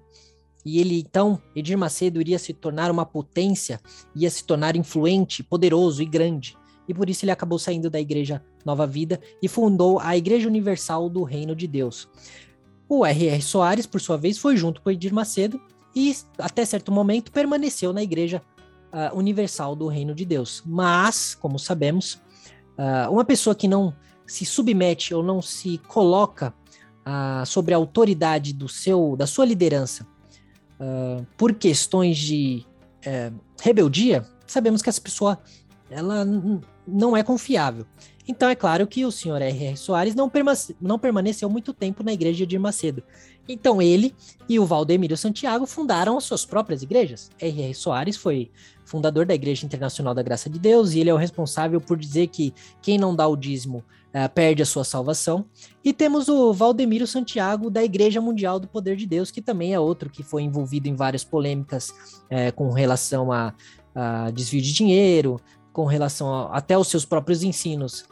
E 0.64 0.80
ele, 0.80 1.00
então, 1.00 1.40
Edir 1.54 1.76
Macedo 1.76 2.20
iria 2.20 2.38
se 2.38 2.52
tornar 2.54 2.90
uma 2.90 3.04
potência, 3.04 3.80
ia 4.16 4.30
se 4.30 4.42
tornar 4.44 4.74
influente, 4.74 5.42
poderoso 5.42 6.02
e 6.02 6.06
grande. 6.06 6.56
E 6.88 6.94
por 6.94 7.08
isso 7.08 7.24
ele 7.24 7.32
acabou 7.32 7.58
saindo 7.58 7.88
da 7.88 8.00
Igreja 8.00 8.42
Nova 8.64 8.86
Vida 8.86 9.20
e 9.42 9.48
fundou 9.48 9.98
a 10.00 10.16
Igreja 10.16 10.48
Universal 10.48 11.08
do 11.08 11.22
Reino 11.22 11.54
de 11.54 11.66
Deus. 11.66 12.08
O 12.88 13.04
R.R. 13.04 13.40
Soares, 13.42 13.86
por 13.86 14.00
sua 14.00 14.16
vez, 14.16 14.38
foi 14.38 14.56
junto 14.56 14.82
com 14.82 14.90
Edir 14.90 15.12
Macedo 15.12 15.60
e, 15.96 16.14
até 16.38 16.64
certo 16.64 16.92
momento, 16.92 17.32
permaneceu 17.32 17.92
na 17.92 18.02
Igreja 18.02 18.42
uh, 18.92 19.16
universal 19.16 19.74
do 19.74 19.86
reino 19.86 20.14
de 20.14 20.24
Deus. 20.24 20.62
Mas, 20.66 21.34
como 21.34 21.58
sabemos, 21.58 22.14
uh, 22.78 23.10
uma 23.10 23.24
pessoa 23.24 23.54
que 23.54 23.66
não 23.66 23.94
se 24.26 24.44
submete 24.44 25.14
ou 25.14 25.22
não 25.22 25.40
se 25.40 25.78
coloca 25.88 26.52
uh, 27.00 27.46
sobre 27.46 27.72
a 27.72 27.76
autoridade 27.78 28.52
do 28.52 28.68
seu, 28.68 29.16
da 29.16 29.26
sua 29.26 29.44
liderança 29.44 30.06
por 31.36 31.54
questões 31.54 32.18
de 32.18 32.66
eh, 33.06 33.30
rebeldia, 33.60 34.24
sabemos 34.46 34.80
que 34.80 34.88
essa 34.88 35.00
pessoa 35.00 35.38
ela 35.90 36.24
não 36.86 37.16
é 37.16 37.22
confiável. 37.22 37.86
Então 38.26 38.48
é 38.48 38.54
claro 38.54 38.86
que 38.86 39.04
o 39.04 39.12
senhor 39.12 39.42
R.R. 39.42 39.76
Soares 39.76 40.14
não, 40.14 40.30
não 40.80 40.98
permaneceu 40.98 41.48
muito 41.50 41.74
tempo 41.74 42.02
na 42.02 42.12
igreja 42.12 42.46
de 42.46 42.58
Macedo. 42.58 43.02
Então 43.46 43.82
ele 43.82 44.14
e 44.48 44.58
o 44.58 44.64
Valdemiro 44.64 45.16
Santiago 45.16 45.66
fundaram 45.66 46.16
as 46.16 46.24
suas 46.24 46.46
próprias 46.46 46.82
igrejas. 46.82 47.30
R.R. 47.38 47.74
Soares 47.74 48.16
foi 48.16 48.50
fundador 48.84 49.26
da 49.26 49.34
Igreja 49.34 49.66
Internacional 49.66 50.14
da 50.14 50.22
Graça 50.22 50.48
de 50.48 50.58
Deus 50.58 50.92
e 50.92 51.00
ele 51.00 51.10
é 51.10 51.14
o 51.14 51.18
responsável 51.18 51.80
por 51.80 51.98
dizer 51.98 52.28
que 52.28 52.54
quem 52.80 52.98
não 52.98 53.14
dá 53.14 53.26
o 53.26 53.36
dízimo 53.36 53.78
uh, 53.78 54.28
perde 54.34 54.62
a 54.62 54.66
sua 54.66 54.84
salvação. 54.84 55.44
E 55.84 55.92
temos 55.92 56.28
o 56.28 56.52
Valdemiro 56.52 57.06
Santiago 57.06 57.70
da 57.70 57.82
Igreja 57.82 58.20
Mundial 58.20 58.60
do 58.60 58.68
Poder 58.68 58.96
de 58.96 59.06
Deus, 59.06 59.30
que 59.30 59.42
também 59.42 59.74
é 59.74 59.80
outro 59.80 60.08
que 60.08 60.22
foi 60.22 60.42
envolvido 60.42 60.88
em 60.88 60.94
várias 60.94 61.24
polêmicas 61.24 61.90
uh, 61.90 62.52
com 62.54 62.70
relação 62.70 63.32
a, 63.32 63.52
a, 63.94 64.30
desvio 64.30 64.62
de 64.62 64.72
dinheiro, 64.72 65.40
com 65.74 65.84
relação 65.84 66.32
a, 66.32 66.56
até 66.56 66.74
aos 66.74 66.86
seus 66.86 67.04
próprios 67.04 67.42
ensinos 67.42 68.06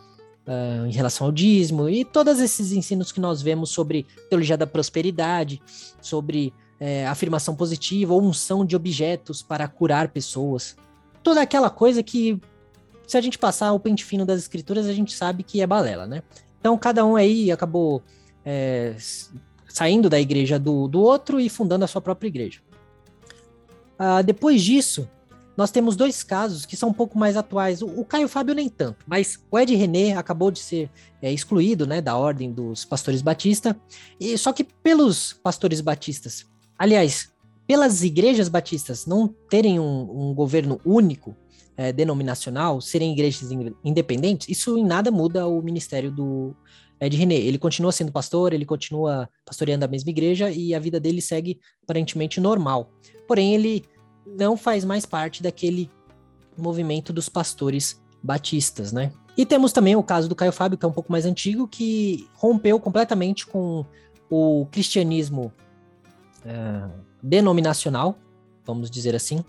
uh, 0.46 0.84
em 0.86 0.92
relação 0.92 1.28
ao 1.28 1.32
dízimo 1.32 1.88
e 1.88 2.04
todos 2.04 2.40
esses 2.40 2.72
ensinos 2.72 3.12
que 3.12 3.20
nós 3.20 3.40
vemos 3.40 3.70
sobre 3.70 4.04
teologia 4.28 4.56
da 4.58 4.66
prosperidade, 4.66 5.62
sobre 6.00 6.52
é, 6.80 7.06
afirmação 7.06 7.54
positiva 7.54 8.12
ou 8.12 8.20
unção 8.20 8.66
de 8.66 8.74
objetos 8.74 9.40
para 9.40 9.68
curar 9.68 10.08
pessoas. 10.08 10.76
Toda 11.22 11.40
aquela 11.40 11.70
coisa 11.70 12.02
que, 12.02 12.40
se 13.06 13.16
a 13.16 13.20
gente 13.20 13.38
passar 13.38 13.72
o 13.72 13.78
pente 13.78 14.04
fino 14.04 14.26
das 14.26 14.40
escrituras, 14.40 14.86
a 14.86 14.92
gente 14.92 15.14
sabe 15.14 15.44
que 15.44 15.62
é 15.62 15.66
balela, 15.66 16.08
né? 16.08 16.24
Então, 16.58 16.76
cada 16.76 17.06
um 17.06 17.14
aí 17.14 17.52
acabou 17.52 18.02
é, 18.44 18.96
saindo 19.68 20.10
da 20.10 20.18
igreja 20.18 20.58
do, 20.58 20.88
do 20.88 21.00
outro 21.00 21.38
e 21.38 21.48
fundando 21.48 21.84
a 21.84 21.88
sua 21.88 22.00
própria 22.00 22.26
igreja. 22.26 22.60
Uh, 23.94 24.24
depois 24.24 24.60
disso, 24.60 25.08
nós 25.56 25.70
temos 25.70 25.96
dois 25.96 26.22
casos 26.22 26.64
que 26.64 26.76
são 26.76 26.88
um 26.88 26.92
pouco 26.92 27.18
mais 27.18 27.36
atuais. 27.36 27.82
O, 27.82 27.86
o 27.86 28.04
Caio 28.04 28.28
Fábio 28.28 28.54
nem 28.54 28.68
tanto, 28.68 29.04
mas 29.06 29.38
o 29.50 29.58
Ed 29.58 29.74
René 29.74 30.16
acabou 30.16 30.50
de 30.50 30.58
ser 30.58 30.90
é, 31.20 31.32
excluído 31.32 31.86
né, 31.86 32.00
da 32.00 32.16
ordem 32.16 32.52
dos 32.52 32.84
pastores 32.84 33.22
batista, 33.22 33.78
e 34.18 34.36
só 34.38 34.52
que 34.52 34.64
pelos 34.64 35.32
pastores 35.32 35.80
batistas, 35.80 36.46
aliás, 36.78 37.30
pelas 37.66 38.02
igrejas 38.02 38.48
batistas 38.48 39.06
não 39.06 39.28
terem 39.48 39.78
um, 39.78 40.30
um 40.30 40.34
governo 40.34 40.80
único, 40.84 41.36
é, 41.76 41.92
denominacional, 41.92 42.80
serem 42.80 43.12
igrejas 43.12 43.50
independentes, 43.84 44.48
isso 44.48 44.76
em 44.76 44.84
nada 44.84 45.10
muda 45.10 45.46
o 45.46 45.62
ministério 45.62 46.10
do 46.10 46.54
Ed 47.00 47.16
René. 47.16 47.34
Ele 47.34 47.58
continua 47.58 47.92
sendo 47.92 48.12
pastor, 48.12 48.52
ele 48.52 48.64
continua 48.64 49.28
pastoreando 49.44 49.84
a 49.84 49.88
mesma 49.88 50.10
igreja 50.10 50.50
e 50.50 50.74
a 50.74 50.78
vida 50.78 51.00
dele 51.00 51.20
segue 51.20 51.58
aparentemente 51.82 52.40
normal. 52.40 52.90
Porém, 53.26 53.54
ele 53.54 53.84
não 54.38 54.56
faz 54.56 54.84
mais 54.84 55.06
parte 55.06 55.42
daquele 55.42 55.90
movimento 56.56 57.12
dos 57.12 57.28
pastores 57.28 58.00
batistas, 58.22 58.92
né? 58.92 59.12
E 59.36 59.46
temos 59.46 59.72
também 59.72 59.96
o 59.96 60.02
caso 60.02 60.28
do 60.28 60.34
Caio 60.34 60.52
Fábio, 60.52 60.76
que 60.76 60.84
é 60.84 60.88
um 60.88 60.92
pouco 60.92 61.10
mais 61.10 61.24
antigo, 61.24 61.66
que 61.66 62.28
rompeu 62.34 62.78
completamente 62.78 63.46
com 63.46 63.84
o 64.30 64.66
cristianismo 64.70 65.52
é, 66.44 66.88
denominacional, 67.22 68.18
vamos 68.64 68.90
dizer 68.90 69.14
assim, 69.14 69.42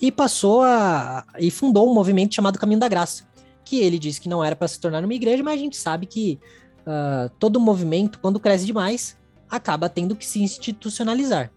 e 0.00 0.10
passou 0.10 0.62
a. 0.62 1.24
e 1.38 1.50
fundou 1.50 1.90
um 1.90 1.94
movimento 1.94 2.34
chamado 2.34 2.58
Caminho 2.58 2.80
da 2.80 2.88
Graça, 2.88 3.24
que 3.64 3.80
ele 3.80 3.98
disse 3.98 4.20
que 4.20 4.28
não 4.28 4.42
era 4.42 4.56
para 4.56 4.68
se 4.68 4.80
tornar 4.80 5.04
uma 5.04 5.14
igreja, 5.14 5.42
mas 5.42 5.54
a 5.54 5.62
gente 5.62 5.76
sabe 5.76 6.06
que 6.06 6.38
uh, 6.82 7.28
todo 7.38 7.60
movimento, 7.60 8.18
quando 8.20 8.40
cresce 8.40 8.64
demais, 8.64 9.16
acaba 9.50 9.88
tendo 9.88 10.16
que 10.16 10.24
se 10.24 10.42
institucionalizar. 10.42 11.50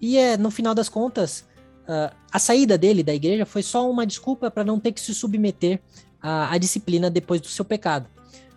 E 0.00 0.18
é, 0.18 0.36
no 0.36 0.50
final 0.50 0.74
das 0.74 0.88
contas, 0.88 1.46
uh, 1.88 2.14
a 2.30 2.38
saída 2.38 2.76
dele 2.76 3.02
da 3.02 3.14
igreja 3.14 3.46
foi 3.46 3.62
só 3.62 3.88
uma 3.88 4.06
desculpa 4.06 4.50
para 4.50 4.64
não 4.64 4.78
ter 4.78 4.92
que 4.92 5.00
se 5.00 5.14
submeter 5.14 5.80
à, 6.20 6.52
à, 6.52 6.58
disciplina 6.58 7.10
depois 7.10 7.40
do 7.40 7.48
seu 7.48 7.64
pecado. 7.64 8.08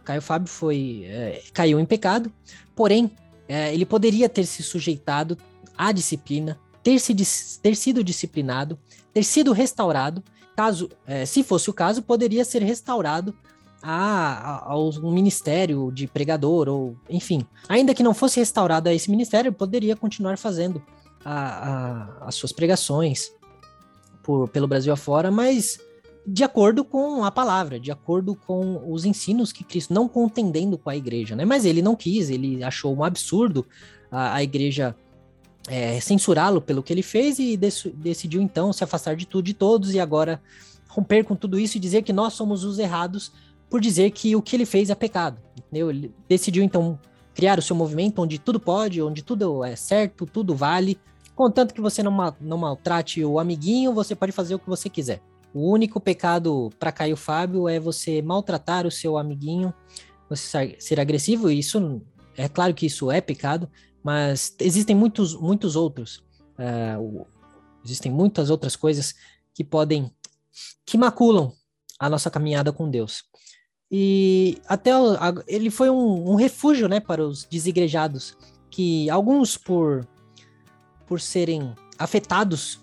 Caio 0.04 0.22
Fábio 0.22 0.48
foi 0.48 1.04
é, 1.06 1.42
caiu 1.54 1.80
em 1.80 1.86
pecado, 1.86 2.32
porém 2.76 3.12
é, 3.48 3.74
ele 3.74 3.86
poderia 3.86 4.30
ter 4.30 4.46
se 4.46 4.64
sujeitado 4.64 5.38
à 5.78 5.92
disciplina, 5.92 6.58
ter, 6.82 7.00
se, 7.00 7.14
ter 7.62 7.76
sido 7.76 8.04
disciplinado, 8.04 8.80
ter 9.14 9.24
sido 9.24 9.52
restaurado. 9.52 10.24
Caso, 10.56 10.90
é, 11.06 11.26
se 11.26 11.44
fosse 11.44 11.70
o 11.70 11.74
caso, 11.74 12.02
poderia 12.02 12.44
ser 12.44 12.64
restaurado 12.64 13.36
a, 13.82 13.92
a, 13.92 14.72
ao 14.72 14.92
ministério 15.12 15.92
de 15.92 16.08
pregador, 16.08 16.68
ou 16.68 16.98
enfim. 17.10 17.46
Ainda 17.70 17.94
que 17.94 18.04
não 18.04 18.14
fosse 18.14 18.40
restaurado 18.40 18.90
a 18.90 18.94
esse 18.94 19.10
ministério, 19.12 19.54
poderia 19.54 19.96
continuar 19.96 20.38
fazendo 20.38 20.82
a, 21.24 22.18
as 22.22 22.36
suas 22.36 22.52
pregações 22.52 23.32
por, 24.24 24.48
pelo 24.50 24.68
Brasil 24.68 24.92
afora, 24.94 25.32
mas 25.32 25.80
de 26.26 26.44
acordo 26.44 26.84
com 26.84 27.24
a 27.24 27.32
palavra, 27.32 27.80
de 27.80 27.90
acordo 27.90 28.36
com 28.36 28.92
os 28.92 29.06
ensinos 29.06 29.54
que 29.54 29.64
Cristo, 29.64 29.94
não 29.94 30.10
contendendo 30.10 30.78
com 30.78 30.90
a 30.90 30.96
igreja, 30.96 31.36
né? 31.36 31.46
Mas 31.46 31.64
ele 31.64 31.82
não 31.82 31.96
quis, 31.96 32.30
ele 32.30 32.62
achou 32.62 32.94
um 32.94 33.04
absurdo 33.04 33.66
a, 34.12 34.36
a 34.36 34.44
igreja 34.44 34.94
é, 35.70 36.00
censurá-lo 36.02 36.62
pelo 36.62 36.84
que 36.84 36.92
ele 36.92 37.02
fez 37.02 37.40
e 37.40 37.56
dec 37.56 37.90
decidiu 37.96 38.42
então 38.42 38.74
se 38.74 38.84
afastar 38.84 39.16
de 39.16 39.26
tudo 39.26 39.46
de 39.46 39.54
todos 39.54 39.94
e 39.94 40.00
agora 40.00 40.42
romper 40.88 41.24
com 41.24 41.36
tudo 41.36 41.60
isso 41.60 41.78
e 41.78 41.80
dizer 41.80 42.02
que 42.04 42.12
nós 42.12 42.34
somos 42.34 42.64
os 42.64 42.80
errados 42.80 43.32
por 43.70 43.80
dizer 43.80 44.12
que 44.12 44.36
o 44.36 44.42
que 44.42 44.56
ele 44.56 44.66
fez 44.66 44.90
é 44.90 44.96
pecado. 44.96 45.38
Entendeu? 45.58 45.90
Ele 45.90 46.12
decidiu 46.28 46.64
então 46.64 47.00
criar 47.38 47.60
o 47.60 47.62
seu 47.62 47.76
movimento 47.76 48.20
onde 48.20 48.40
tudo 48.40 48.60
pode, 48.60 49.00
onde 49.00 49.22
tudo 49.22 49.64
é 49.64 49.76
certo, 49.76 50.26
tudo 50.26 50.56
vale. 50.56 51.00
Contanto 51.36 51.72
que 51.72 51.80
você 51.80 52.02
não, 52.02 52.36
não 52.42 52.58
maltrate 52.58 53.24
o 53.24 53.40
amiguinho, 53.40 53.94
você 53.94 54.16
pode 54.16 54.32
fazer 54.32 54.56
o 54.56 54.60
que 54.60 54.68
você 54.68 54.90
quiser. 54.90 55.22
O 55.54 55.72
único 55.72 56.00
pecado 56.00 56.72
para 56.80 56.92
Caio 56.92 57.16
Fábio 57.16 57.70
é 57.70 57.80
você 57.80 58.24
maltratar 58.24 58.88
o 58.88 58.92
seu 58.92 59.20
amiguinho, 59.20 59.72
você 60.28 60.76
ser 60.80 61.00
agressivo. 61.00 61.52
E 61.52 61.60
isso 61.60 62.02
é 62.36 62.50
claro 62.50 62.74
que 62.74 62.88
isso 62.88 63.12
é 63.12 63.22
pecado, 63.22 63.70
mas 64.04 64.56
existem 64.60 64.96
muitos, 64.96 65.36
muitos 65.36 65.76
outros. 65.76 66.24
Uh, 66.58 67.24
existem 67.86 68.12
muitas 68.12 68.50
outras 68.50 68.76
coisas 68.76 69.14
que 69.54 69.64
podem, 69.64 70.12
que 70.84 70.98
maculam 70.98 71.54
a 72.00 72.10
nossa 72.10 72.32
caminhada 72.32 72.74
com 72.74 72.90
Deus. 72.90 73.26
E 73.92 74.58
até 74.68 74.92
ele 75.48 75.70
foi 75.70 75.90
um, 75.90 76.32
um 76.32 76.36
refúgio, 76.36 76.88
né, 76.88 77.00
para 77.00 77.26
os 77.26 77.46
desigrejados, 77.46 78.38
que 78.70 79.10
alguns 79.10 79.58
por 79.58 80.06
por 81.06 81.22
serem 81.22 81.74
afetados 81.98 82.82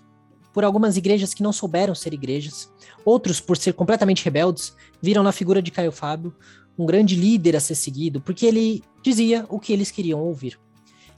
por 0.51 0.63
algumas 0.63 0.97
igrejas 0.97 1.33
que 1.33 1.43
não 1.43 1.53
souberam 1.53 1.93
ser 1.93 2.13
igrejas, 2.13 2.71
outros 3.03 3.39
por 3.39 3.57
ser 3.57 3.73
completamente 3.73 4.23
rebeldes, 4.23 4.73
viram 5.01 5.21
na 5.21 5.31
figura 5.31 5.61
de 5.61 5.69
Caio 5.69 5.91
Fábio 5.91 6.33
um 6.77 6.85
grande 6.85 7.15
líder 7.15 7.55
a 7.55 7.59
ser 7.59 7.75
seguido, 7.75 8.19
porque 8.21 8.45
ele 8.45 8.81
dizia 9.03 9.45
o 9.49 9.59
que 9.59 9.71
eles 9.71 9.91
queriam 9.91 10.21
ouvir. 10.21 10.57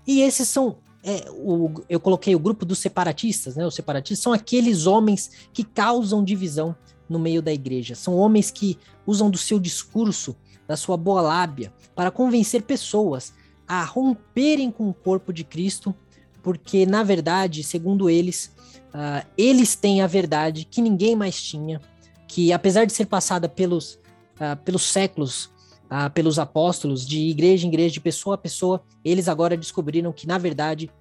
E 0.06 0.22
esses 0.22 0.48
são 0.48 0.80
é, 1.04 1.30
o, 1.32 1.72
eu 1.88 2.00
coloquei 2.00 2.36
o 2.36 2.40
grupo 2.40 2.66
dos 2.66 2.80
separatistas, 2.80 3.56
né? 3.56 3.66
Os 3.66 3.76
separatistas 3.76 4.24
são 4.24 4.34
aqueles 4.34 4.86
homens 4.88 5.32
que 5.54 5.64
causam 5.64 6.24
divisão 6.24 6.76
no 7.10 7.20
meio 7.20 7.42
da 7.42 7.54
igreja. 7.54 7.96
São 7.96 8.16
homens 8.16 8.52
que 8.52 8.78
usam 9.06 9.30
do 9.30 9.38
seu 9.38 9.60
discurso, 9.60 10.36
da 10.68 10.76
sua 10.76 10.98
boa 10.98 11.22
lábia, 11.22 11.74
para 11.96 12.12
convencer 12.12 12.64
pessoas 12.64 13.34
a 13.68 13.84
romperem 13.84 14.72
com 14.72 14.90
o 14.90 14.94
corpo 14.94 15.32
de 15.34 15.44
Cristo, 15.44 15.94
porque, 16.42 16.86
na 16.86 17.04
verdade, 17.04 17.64
segundo 17.64 18.10
eles, 18.10 18.54
uh, 18.94 19.26
eles 19.38 19.76
têm 19.76 20.02
a 20.02 20.08
verdade 20.08 20.66
que 20.66 20.82
ninguém 20.82 21.16
mais 21.16 21.42
tinha, 21.42 21.82
que 22.28 22.54
apesar 22.54 22.86
de 22.86 22.94
ser 22.94 23.06
passada 23.06 23.50
pelos, 23.50 23.96
uh, 24.36 24.56
pelos 24.64 24.84
séculos 24.84 25.52
ah, 25.90 26.10
pelos 26.10 26.38
apóstolos, 26.38 27.08
de 27.08 27.30
igreja 27.30 27.66
em 27.66 27.70
igreja, 27.70 27.94
de 27.94 28.02
pessoa 28.02 28.36
a 28.36 28.38
pessoa, 28.38 28.84
eles 29.06 29.30
agora 29.30 29.56
descobriram 29.56 30.12
que, 30.12 30.28
na 30.28 30.38
verdade, 30.38 30.92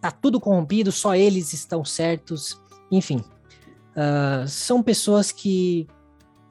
tá 0.00 0.10
tudo 0.10 0.38
corrompido, 0.38 0.92
só 0.92 1.14
eles 1.14 1.54
estão 1.54 1.82
certos, 1.82 2.60
enfim. 2.90 3.24
Uh, 3.94 4.46
são 4.48 4.82
pessoas 4.82 5.30
que, 5.30 5.86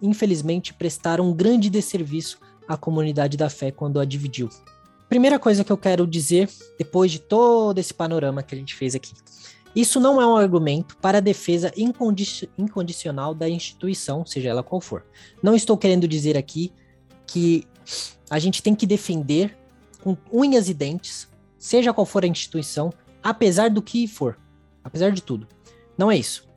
infelizmente, 0.02 0.74
prestaram 0.74 1.30
um 1.30 1.34
grande 1.34 1.70
desserviço 1.70 2.40
à 2.68 2.78
comunidade 2.78 3.38
da 3.38 3.50
fé 3.50 3.72
quando 3.72 4.00
a 4.00 4.06
dividiu. 4.06 4.50
Primeira 5.10 5.38
coisa 5.38 5.64
que 5.64 5.72
eu 5.72 5.78
quero 5.78 6.08
dizer, 6.08 6.50
depois 6.78 7.12
de 7.12 7.20
todo 7.20 7.78
esse 7.78 7.94
panorama 7.94 8.42
que 8.42 8.56
a 8.56 8.58
gente 8.58 8.74
fez 8.74 8.96
aqui, 8.96 9.14
isso 9.76 10.00
não 10.00 10.22
é 10.22 10.26
um 10.26 10.38
argumento 10.38 10.96
para 10.98 11.18
a 11.18 11.22
defesa 11.22 11.72
incondi 11.76 12.50
incondicional 12.58 13.34
da 13.34 13.50
instituição, 13.50 14.26
seja 14.26 14.50
ela 14.50 14.64
qual 14.64 14.80
for. 14.80 15.04
Não 15.42 15.56
estou 15.56 15.78
querendo 15.78 16.08
dizer 16.08 16.38
aqui 16.38 16.72
que 17.26 17.68
a 18.30 18.40
gente 18.40 18.62
tem 18.62 18.76
que 18.76 18.86
defender 18.86 19.58
com 20.02 20.16
unhas 20.32 20.70
e 20.70 20.74
dentes, 20.74 21.28
seja 21.58 21.94
qual 21.94 22.06
for 22.06 22.24
a 22.24 22.28
instituição, 22.28 22.94
apesar 23.22 23.70
do 23.70 23.82
que 23.82 24.08
for, 24.08 24.38
apesar 24.84 25.12
de 25.12 25.24
tudo. 25.24 25.48
Não 25.98 26.12
é 26.12 26.18
isso. 26.18 26.48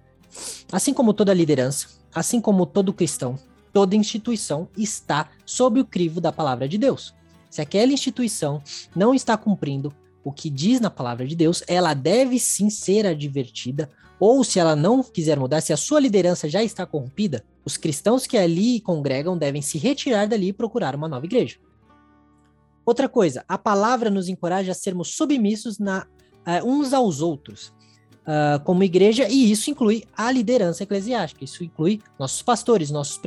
Assim 0.70 0.92
como 0.92 1.12
toda 1.12 1.32
liderança, 1.34 1.88
assim 2.14 2.40
como 2.40 2.66
todo 2.66 2.92
cristão, 2.92 3.38
toda 3.72 3.96
instituição 3.96 4.68
está 4.76 5.28
sob 5.44 5.80
o 5.80 5.84
crivo 5.84 6.20
da 6.20 6.32
palavra 6.32 6.68
de 6.68 6.78
Deus. 6.78 7.14
Se 7.50 7.60
aquela 7.60 7.92
instituição 7.92 8.62
não 8.94 9.14
está 9.14 9.36
cumprindo 9.36 9.92
o 10.24 10.32
que 10.32 10.50
diz 10.50 10.80
na 10.80 10.90
palavra 10.90 11.26
de 11.26 11.36
Deus, 11.36 11.62
ela 11.68 11.94
deve 11.94 12.38
sim 12.38 12.68
ser 12.68 13.06
advertida, 13.06 13.88
ou 14.18 14.42
se 14.42 14.58
ela 14.58 14.74
não 14.74 15.02
quiser 15.02 15.38
mudar, 15.38 15.60
se 15.60 15.72
a 15.72 15.76
sua 15.76 16.00
liderança 16.00 16.48
já 16.48 16.62
está 16.64 16.84
corrompida, 16.84 17.44
os 17.64 17.76
cristãos 17.76 18.26
que 18.26 18.36
ali 18.36 18.80
congregam 18.80 19.36
devem 19.36 19.62
se 19.62 19.78
retirar 19.78 20.26
dali 20.26 20.48
e 20.48 20.52
procurar 20.52 20.94
uma 20.94 21.08
nova 21.08 21.26
igreja. 21.26 21.56
Outra 22.84 23.08
coisa, 23.08 23.44
a 23.48 23.58
palavra 23.58 24.08
nos 24.10 24.28
encoraja 24.28 24.72
a 24.72 24.74
sermos 24.74 25.14
submissos 25.14 25.78
na, 25.78 26.06
uh, 26.46 26.66
uns 26.66 26.92
aos 26.92 27.20
outros, 27.20 27.72
uh, 28.26 28.62
como 28.64 28.82
igreja, 28.82 29.28
e 29.28 29.50
isso 29.50 29.70
inclui 29.70 30.04
a 30.16 30.30
liderança 30.30 30.82
eclesiástica, 30.82 31.44
isso 31.44 31.64
inclui 31.64 32.00
nossos 32.18 32.42
pastores, 32.42 32.90
nossos, 32.90 33.20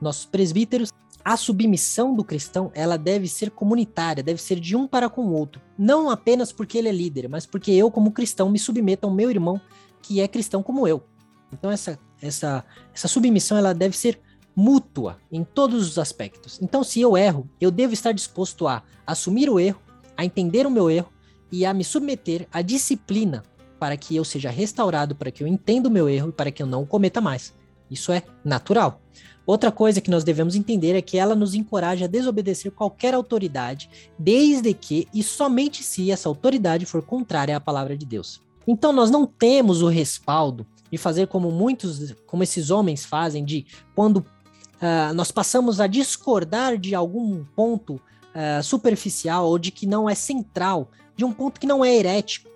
nossos 0.00 0.24
presbíteros. 0.24 0.90
A 1.24 1.38
submissão 1.38 2.14
do 2.14 2.22
cristão, 2.22 2.70
ela 2.74 2.98
deve 2.98 3.26
ser 3.28 3.50
comunitária, 3.50 4.22
deve 4.22 4.42
ser 4.42 4.60
de 4.60 4.76
um 4.76 4.86
para 4.86 5.08
com 5.08 5.22
o 5.22 5.32
outro, 5.32 5.60
não 5.78 6.10
apenas 6.10 6.52
porque 6.52 6.76
ele 6.76 6.88
é 6.88 6.92
líder, 6.92 7.28
mas 7.28 7.46
porque 7.46 7.70
eu, 7.70 7.90
como 7.90 8.12
cristão, 8.12 8.50
me 8.50 8.58
submeto 8.58 9.06
ao 9.06 9.14
meu 9.14 9.30
irmão 9.30 9.58
que 10.02 10.20
é 10.20 10.28
cristão 10.28 10.62
como 10.62 10.86
eu. 10.86 11.02
Então 11.50 11.70
essa 11.70 11.98
essa, 12.26 12.64
essa 12.94 13.08
submissão 13.08 13.56
ela 13.56 13.74
deve 13.74 13.96
ser 13.96 14.18
mútua 14.56 15.18
em 15.30 15.44
todos 15.44 15.86
os 15.88 15.98
aspectos. 15.98 16.58
Então, 16.62 16.82
se 16.82 17.00
eu 17.00 17.16
erro, 17.16 17.48
eu 17.60 17.70
devo 17.70 17.92
estar 17.92 18.12
disposto 18.12 18.66
a 18.66 18.82
assumir 19.06 19.50
o 19.50 19.58
erro, 19.58 19.80
a 20.16 20.24
entender 20.24 20.66
o 20.66 20.70
meu 20.70 20.90
erro 20.90 21.12
e 21.50 21.66
a 21.66 21.74
me 21.74 21.84
submeter 21.84 22.48
à 22.52 22.62
disciplina 22.62 23.42
para 23.84 23.98
que 23.98 24.16
eu 24.16 24.24
seja 24.24 24.48
restaurado, 24.48 25.14
para 25.14 25.30
que 25.30 25.42
eu 25.42 25.46
entenda 25.46 25.90
o 25.90 25.92
meu 25.92 26.08
erro 26.08 26.30
e 26.30 26.32
para 26.32 26.50
que 26.50 26.62
eu 26.62 26.66
não 26.66 26.84
o 26.84 26.86
cometa 26.86 27.20
mais. 27.20 27.52
Isso 27.90 28.10
é 28.12 28.22
natural. 28.42 28.98
Outra 29.44 29.70
coisa 29.70 30.00
que 30.00 30.10
nós 30.10 30.24
devemos 30.24 30.56
entender 30.56 30.94
é 30.94 31.02
que 31.02 31.18
ela 31.18 31.34
nos 31.34 31.54
encoraja 31.54 32.06
a 32.06 32.08
desobedecer 32.08 32.72
qualquer 32.72 33.12
autoridade, 33.12 33.90
desde 34.18 34.72
que 34.72 35.06
e 35.12 35.22
somente 35.22 35.82
se 35.82 36.10
essa 36.10 36.30
autoridade 36.30 36.86
for 36.86 37.02
contrária 37.02 37.54
à 37.54 37.60
palavra 37.60 37.94
de 37.94 38.06
Deus. 38.06 38.40
Então 38.66 38.90
nós 38.90 39.10
não 39.10 39.26
temos 39.26 39.82
o 39.82 39.88
respaldo 39.88 40.66
de 40.90 40.96
fazer 40.96 41.26
como 41.26 41.50
muitos, 41.50 42.14
como 42.26 42.42
esses 42.42 42.70
homens 42.70 43.04
fazem, 43.04 43.44
de 43.44 43.66
quando 43.94 44.16
uh, 44.16 45.12
nós 45.14 45.30
passamos 45.30 45.78
a 45.78 45.86
discordar 45.86 46.78
de 46.78 46.94
algum 46.94 47.44
ponto 47.54 47.96
uh, 47.96 48.62
superficial 48.62 49.46
ou 49.46 49.58
de 49.58 49.70
que 49.70 49.86
não 49.86 50.08
é 50.08 50.14
central, 50.14 50.90
de 51.14 51.22
um 51.22 51.34
ponto 51.34 51.60
que 51.60 51.66
não 51.66 51.84
é 51.84 51.94
herético. 51.94 52.53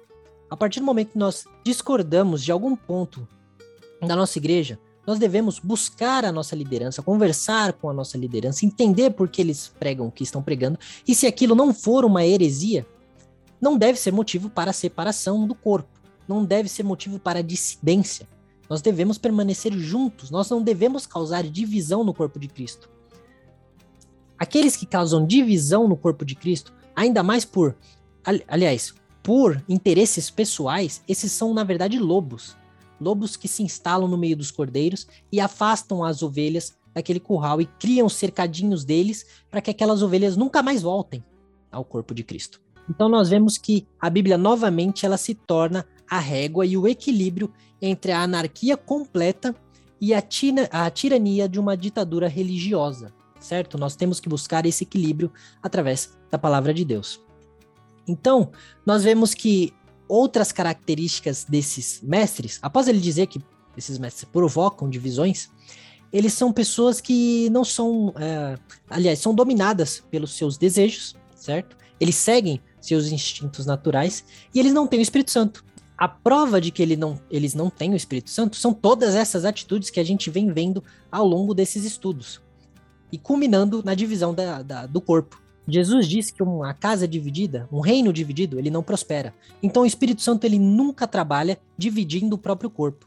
A 0.51 0.57
partir 0.57 0.81
do 0.81 0.87
momento 0.87 1.13
que 1.13 1.19
nós 1.19 1.45
discordamos 1.65 2.43
de 2.43 2.51
algum 2.51 2.75
ponto 2.75 3.29
da 4.01 4.17
nossa 4.17 4.39
igreja, 4.39 4.79
nós 5.07 5.19
devemos 5.19 5.59
buscar 5.59 6.25
a 6.25 6.33
nossa 6.33 6.55
liderança, 6.55 7.03
conversar 7.03 7.73
com 7.73 7.89
a 7.89 7.95
nossa 7.95 8.19
liderança, 8.19 8.67
entender 8.67 9.11
por 9.11 9.29
que 9.29 9.41
eles 9.41 9.73
pregam 9.79 10.07
o 10.07 10.13
que 10.13 10.23
estão 10.23 10.43
pregando, 10.43 10.79
e 11.07 11.15
se 11.15 11.27
aquilo 11.27 11.55
não 11.55 11.73
for 11.73 12.05
uma 12.05 12.27
heresia, 12.27 12.87
não 13.61 13.77
deve 13.77 13.99
ser 13.99 14.13
motivo 14.13 14.51
para 14.51 14.73
separação 14.73 15.47
do 15.47 15.55
corpo, 15.55 15.89
não 16.29 16.45
deve 16.45 16.69
ser 16.69 16.83
motivo 16.83 17.19
para 17.19 17.43
dissidência. 17.43 18.29
Nós 18.69 18.83
devemos 18.83 19.17
permanecer 19.17 19.73
juntos, 19.73 20.31
nós 20.31 20.51
não 20.51 20.63
devemos 20.63 21.07
causar 21.07 21.43
divisão 21.43 22.05
no 22.05 22.13
corpo 22.13 22.39
de 22.39 22.49
Cristo. 22.49 22.91
Aqueles 24.39 24.77
que 24.77 24.87
causam 24.87 25.27
divisão 25.27 25.89
no 25.89 25.97
corpo 25.97 26.25
de 26.25 26.35
Cristo, 26.35 26.73
ainda 26.95 27.23
mais 27.23 27.45
por, 27.45 27.75
aliás, 28.47 28.95
por 29.23 29.63
interesses 29.69 30.31
pessoais, 30.31 31.03
esses 31.09 31.33
são 31.33 31.53
na 31.53 31.65
verdade 31.65 31.99
lobos. 31.99 32.57
Lobos 33.01 33.37
que 33.37 33.47
se 33.47 33.63
instalam 33.63 34.09
no 34.09 34.19
meio 34.19 34.37
dos 34.37 34.51
cordeiros 34.51 35.07
e 35.31 35.41
afastam 35.41 36.03
as 36.03 36.23
ovelhas 36.23 36.77
daquele 36.95 37.21
curral 37.21 37.61
e 37.61 37.67
criam 37.67 38.09
cercadinhos 38.09 38.85
deles 38.85 39.27
para 39.51 39.61
que 39.61 39.71
aquelas 39.71 40.03
ovelhas 40.03 40.37
nunca 40.37 40.63
mais 40.63 40.83
voltem 40.83 41.25
ao 41.71 41.85
corpo 41.85 42.15
de 42.15 42.25
Cristo. 42.25 42.61
Então 42.89 43.09
nós 43.09 43.29
vemos 43.29 43.59
que 43.59 43.87
a 44.01 44.09
Bíblia 44.09 44.39
novamente 44.39 45.05
ela 45.05 45.17
se 45.17 45.35
torna 45.35 45.87
a 46.11 46.19
régua 46.19 46.65
e 46.65 46.77
o 46.77 46.89
equilíbrio 46.89 47.53
entre 47.81 48.13
a 48.13 48.23
anarquia 48.23 48.77
completa 48.77 49.55
e 50.01 50.15
a, 50.15 50.23
tina, 50.23 50.69
a 50.73 50.89
tirania 50.91 51.49
de 51.49 51.61
uma 51.61 51.77
ditadura 51.77 52.29
religiosa, 52.29 53.13
certo? 53.39 53.77
Nós 53.77 53.95
temos 53.95 54.21
que 54.21 54.29
buscar 54.29 54.65
esse 54.65 54.85
equilíbrio 54.85 55.31
através 55.63 56.17
da 56.31 56.39
palavra 56.39 56.73
de 56.73 56.85
Deus. 56.85 57.21
Então, 58.09 58.51
nós 58.85 59.05
vemos 59.05 59.35
que 59.35 59.73
outras 60.09 60.51
características 60.51 61.45
desses 61.45 62.01
mestres, 62.03 62.59
após 62.63 62.89
ele 62.89 62.99
dizer 62.99 63.27
que 63.27 63.41
esses 63.77 63.99
mestres 63.99 64.25
provocam 64.25 64.89
divisões, 64.89 65.51
eles 66.13 66.33
são 66.33 66.53
pessoas 66.53 67.01
que 67.01 67.51
não 67.51 67.65
são, 67.65 68.15
é, 68.17 68.59
aliás, 68.89 69.19
são 69.19 69.35
dominadas 69.35 70.03
pelos 70.11 70.33
seus 70.33 70.57
desejos, 70.57 71.15
certo? 71.35 71.77
Eles 72.01 72.17
seguem 72.17 72.61
seus 72.81 73.13
instintos 73.13 73.67
naturais 73.67 74.25
e 74.55 74.59
eles 74.59 74.73
não 74.73 74.87
têm 74.87 75.01
o 75.01 75.03
Espírito 75.03 75.31
Santo. 75.31 75.65
A 75.97 76.09
prova 76.09 76.61
de 76.61 76.71
que 76.71 76.81
ele 76.81 76.97
não, 76.97 77.21
eles 77.31 77.55
não 77.55 77.69
têm 77.69 77.93
o 77.93 77.97
Espírito 77.97 78.31
Santo 78.31 78.57
são 78.57 78.73
todas 78.73 79.15
essas 79.15 79.45
atitudes 79.45 79.91
que 79.91 80.01
a 80.01 80.05
gente 80.05 80.31
vem 80.31 80.51
vendo 80.51 80.83
ao 81.11 81.27
longo 81.27 81.53
desses 81.53 81.85
estudos 81.85 82.41
e 83.11 83.19
culminando 83.19 83.83
na 83.85 83.95
divisão 83.95 84.33
da, 84.33 84.63
da, 84.63 84.87
do 84.87 85.01
corpo. 85.01 85.43
Jesus 85.69 86.09
disse 86.09 86.33
que 86.33 86.43
uma 86.43 86.73
casa 86.73 87.07
dividida, 87.07 87.69
um 87.71 87.81
reino 87.81 88.13
dividido, 88.13 88.59
ele 88.59 88.71
não 88.71 88.83
prospera. 88.83 89.35
Então 89.63 89.83
o 89.83 89.87
Espírito 89.87 90.23
Santo 90.23 90.45
ele 90.45 90.59
nunca 90.59 91.07
trabalha 91.07 91.59
dividindo 91.77 92.37
o 92.37 92.39
próprio 92.39 92.71
corpo. 92.71 93.07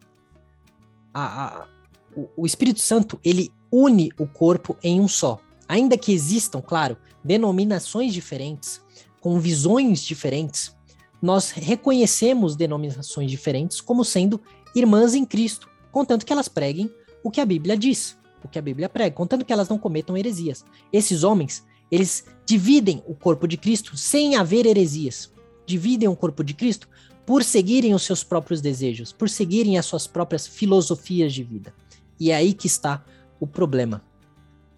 A, 1.13 1.45
a, 1.45 1.67
o, 2.15 2.29
o 2.37 2.45
Espírito 2.45 2.79
Santo 2.79 3.19
ele 3.23 3.51
une 3.71 4.11
o 4.19 4.27
corpo 4.27 4.77
em 4.83 5.01
um 5.01 5.07
só. 5.07 5.39
Ainda 5.67 5.97
que 5.97 6.13
existam, 6.13 6.61
claro, 6.61 6.97
denominações 7.23 8.13
diferentes, 8.13 8.81
com 9.19 9.39
visões 9.39 10.01
diferentes, 10.01 10.75
nós 11.21 11.51
reconhecemos 11.51 12.55
denominações 12.55 13.29
diferentes 13.29 13.79
como 13.79 14.03
sendo 14.03 14.41
irmãs 14.75 15.13
em 15.13 15.23
Cristo, 15.23 15.69
contanto 15.91 16.25
que 16.25 16.33
elas 16.33 16.47
preguem 16.47 16.91
o 17.23 17.29
que 17.29 17.39
a 17.39 17.45
Bíblia 17.45 17.77
diz, 17.77 18.17
o 18.43 18.47
que 18.47 18.57
a 18.57 18.61
Bíblia 18.61 18.89
prega, 18.89 19.15
contanto 19.15 19.45
que 19.45 19.53
elas 19.53 19.69
não 19.69 19.77
cometam 19.77 20.17
heresias. 20.17 20.65
Esses 20.91 21.23
homens, 21.23 21.63
eles 21.91 22.23
dividem 22.45 23.03
o 23.05 23.13
corpo 23.13 23.45
de 23.45 23.57
Cristo 23.57 23.97
sem 23.97 24.35
haver 24.37 24.65
heresias. 24.65 25.29
Dividem 25.65 26.07
o 26.07 26.15
corpo 26.15 26.43
de 26.43 26.53
Cristo 26.53 26.87
por 27.25 27.43
seguirem 27.43 27.93
os 27.93 28.03
seus 28.03 28.23
próprios 28.23 28.61
desejos, 28.61 29.11
por 29.11 29.29
seguirem 29.29 29.77
as 29.77 29.85
suas 29.85 30.07
próprias 30.07 30.47
filosofias 30.47 31.33
de 31.33 31.43
vida. 31.43 31.73
E 32.19 32.31
é 32.31 32.35
aí 32.35 32.53
que 32.53 32.67
está 32.67 33.03
o 33.39 33.45
problema. 33.45 34.01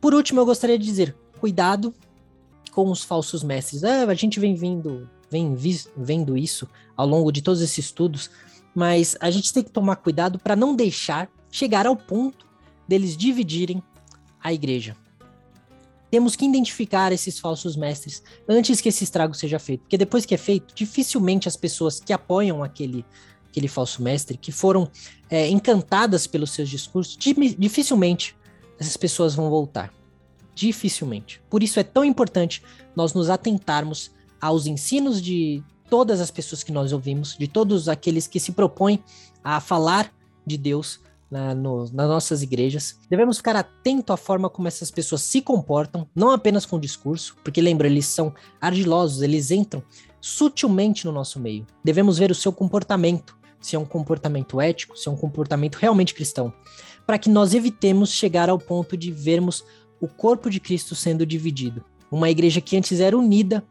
Por 0.01 0.13
último, 0.13 0.41
eu 0.41 0.45
gostaria 0.45 0.77
de 0.77 0.85
dizer: 0.85 1.15
cuidado 1.39 1.93
com 2.71 2.89
os 2.89 3.03
falsos 3.03 3.43
mestres. 3.43 3.83
Ah, 3.83 4.03
a 4.03 4.13
gente 4.15 4.39
vem 4.39 4.55
vindo, 4.55 5.09
vem 5.29 5.55
vi, 5.55 5.79
vendo 5.95 6.35
isso 6.35 6.67
ao 6.97 7.07
longo 7.07 7.31
de 7.31 7.41
todos 7.41 7.61
esses 7.61 7.85
estudos, 7.85 8.29
mas 8.73 9.15
a 9.19 9.29
gente 9.29 9.53
tem 9.53 9.63
que 9.63 9.71
tomar 9.71 9.97
cuidado 9.97 10.39
para 10.39 10.55
não 10.55 10.75
deixar 10.75 11.29
chegar 11.51 11.85
ao 11.85 11.95
ponto 11.95 12.45
deles 12.87 13.15
dividirem 13.15 13.81
a 14.41 14.51
igreja 14.51 14.97
temos 16.13 16.35
que 16.35 16.45
identificar 16.45 17.11
esses 17.11 17.39
falsos 17.39 17.75
mestres 17.75 18.21
antes 18.47 18.79
que 18.79 18.89
esse 18.89 19.03
estrago 19.03 19.33
seja 19.33 19.57
feito. 19.57 19.79
Porque 19.79 19.97
depois 19.97 20.27
que 20.27 20.35
é 20.35 20.37
feito, 20.37 20.71
dificilmente 20.75 21.47
as 21.47 21.57
pessoas 21.57 21.99
que 21.99 22.13
apoiam 22.13 22.63
aquele, 22.63 23.03
aquele 23.49 23.67
falso 23.67 23.99
mestre, 23.99 24.37
que 24.37 24.51
foram 24.51 24.87
é, 25.27 25.49
encantadas 25.49 26.27
pelos 26.27 26.51
seus 26.51 26.69
discursos, 26.69 27.17
dificilmente 27.17 28.35
essas 28.79 28.95
pessoas 28.95 29.33
vão 29.33 29.49
voltar. 29.49 29.91
Dificilmente. 30.53 31.41
Por 31.49 31.63
isso 31.63 31.79
é 31.79 31.83
tão 31.83 32.05
importante 32.05 32.61
nós 32.95 33.15
nos 33.15 33.27
atentarmos 33.27 34.11
aos 34.39 34.67
ensinos 34.67 35.19
de 35.19 35.63
todas 35.89 36.21
as 36.21 36.29
pessoas 36.29 36.61
que 36.61 36.71
nós 36.71 36.93
ouvimos, 36.93 37.35
de 37.35 37.47
todos 37.47 37.89
aqueles 37.89 38.27
que 38.27 38.39
se 38.39 38.51
propõem 38.51 39.03
a 39.43 39.59
falar 39.59 40.13
de 40.45 40.59
Deus 40.59 40.99
na, 41.33 41.55
no, 41.55 41.79
nas 41.91 42.07
nossas 42.07 42.43
igrejas. 42.43 42.99
Devemos 43.09 43.37
ficar 43.37 43.55
atento 43.55 44.13
à 44.13 44.17
forma 44.17 44.51
como 44.51 44.67
essas 44.67 44.91
pessoas 44.91 45.23
se 45.23 45.41
comportam, 45.41 46.07
não 46.15 46.29
apenas 46.29 46.63
com 46.63 46.75
o 46.75 46.79
discurso, 46.79 47.35
porque 47.43 47.59
lembra, 47.59 47.87
eles 47.87 48.05
são 48.05 48.31
ardilosos, 48.61 49.23
eles 49.23 49.49
entram 49.49 49.81
sutilmente 50.21 51.05
no 51.05 51.11
nosso 51.11 51.39
meio. 51.39 51.65
Devemos 51.83 52.19
ver 52.19 52.29
o 52.29 52.35
seu 52.35 52.53
comportamento, 52.53 53.35
se 53.59 53.75
é 53.75 53.79
um 53.79 53.85
comportamento 53.85 54.61
ético, 54.61 54.95
se 54.95 55.09
é 55.09 55.11
um 55.11 55.17
comportamento 55.17 55.77
realmente 55.77 56.13
cristão, 56.13 56.53
para 57.03 57.17
que 57.17 57.29
nós 57.29 57.55
evitemos 57.55 58.11
chegar 58.11 58.47
ao 58.47 58.59
ponto 58.59 58.95
de 58.95 59.11
vermos 59.11 59.65
o 59.99 60.07
corpo 60.07 60.51
de 60.51 60.59
Cristo 60.59 60.93
sendo 60.93 61.25
dividido. 61.25 61.83
Uma 62.11 62.29
igreja 62.29 62.61
que 62.61 62.77
antes 62.77 62.99
era 62.99 63.17
unida, 63.17 63.63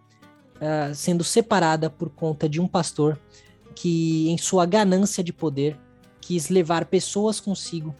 uh, 0.57 0.92
sendo 0.96 1.22
separada 1.22 1.88
por 1.88 2.11
conta 2.11 2.48
de 2.48 2.61
um 2.61 2.66
pastor 2.66 3.16
que, 3.72 4.29
em 4.29 4.37
sua 4.37 4.66
ganância 4.66 5.22
de 5.22 5.33
poder, 5.33 5.79
quis 6.23 6.49
levar 6.49 6.87
pessoas 6.87 7.39
consigo 7.41 7.95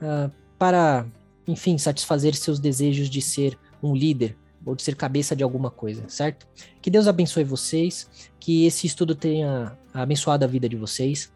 uh, 0.00 0.32
para, 0.58 1.06
enfim, 1.46 1.78
satisfazer 1.78 2.34
seus 2.34 2.58
desejos 2.58 3.08
de 3.08 3.22
ser 3.22 3.56
um 3.80 3.94
líder 3.94 4.36
ou 4.64 4.74
de 4.74 4.82
ser 4.82 4.96
cabeça 4.96 5.36
de 5.36 5.44
alguma 5.44 5.70
coisa, 5.70 6.02
certo? 6.08 6.48
Que 6.82 6.90
Deus 6.90 7.06
abençoe 7.06 7.44
vocês, 7.44 8.08
que 8.40 8.64
esse 8.64 8.86
estudo 8.86 9.14
tenha 9.14 9.78
abençoado 9.94 10.44
a 10.44 10.48
vida 10.48 10.68
de 10.68 10.74
vocês 10.74 11.30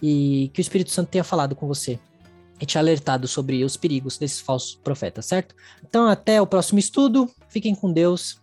e 0.00 0.50
que 0.52 0.60
o 0.60 0.62
Espírito 0.62 0.92
Santo 0.92 1.08
tenha 1.08 1.24
falado 1.24 1.56
com 1.56 1.66
você 1.66 1.98
e 2.60 2.66
te 2.66 2.78
alertado 2.78 3.26
sobre 3.26 3.64
os 3.64 3.76
perigos 3.76 4.18
desses 4.18 4.40
falsos 4.40 4.76
profetas, 4.76 5.26
certo? 5.26 5.54
Então, 5.82 6.06
até 6.06 6.40
o 6.40 6.46
próximo 6.46 6.78
estudo. 6.78 7.28
Fiquem 7.48 7.74
com 7.74 7.92
Deus. 7.92 8.40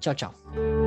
Tchau, 0.00 0.14
tchau. 0.14 0.77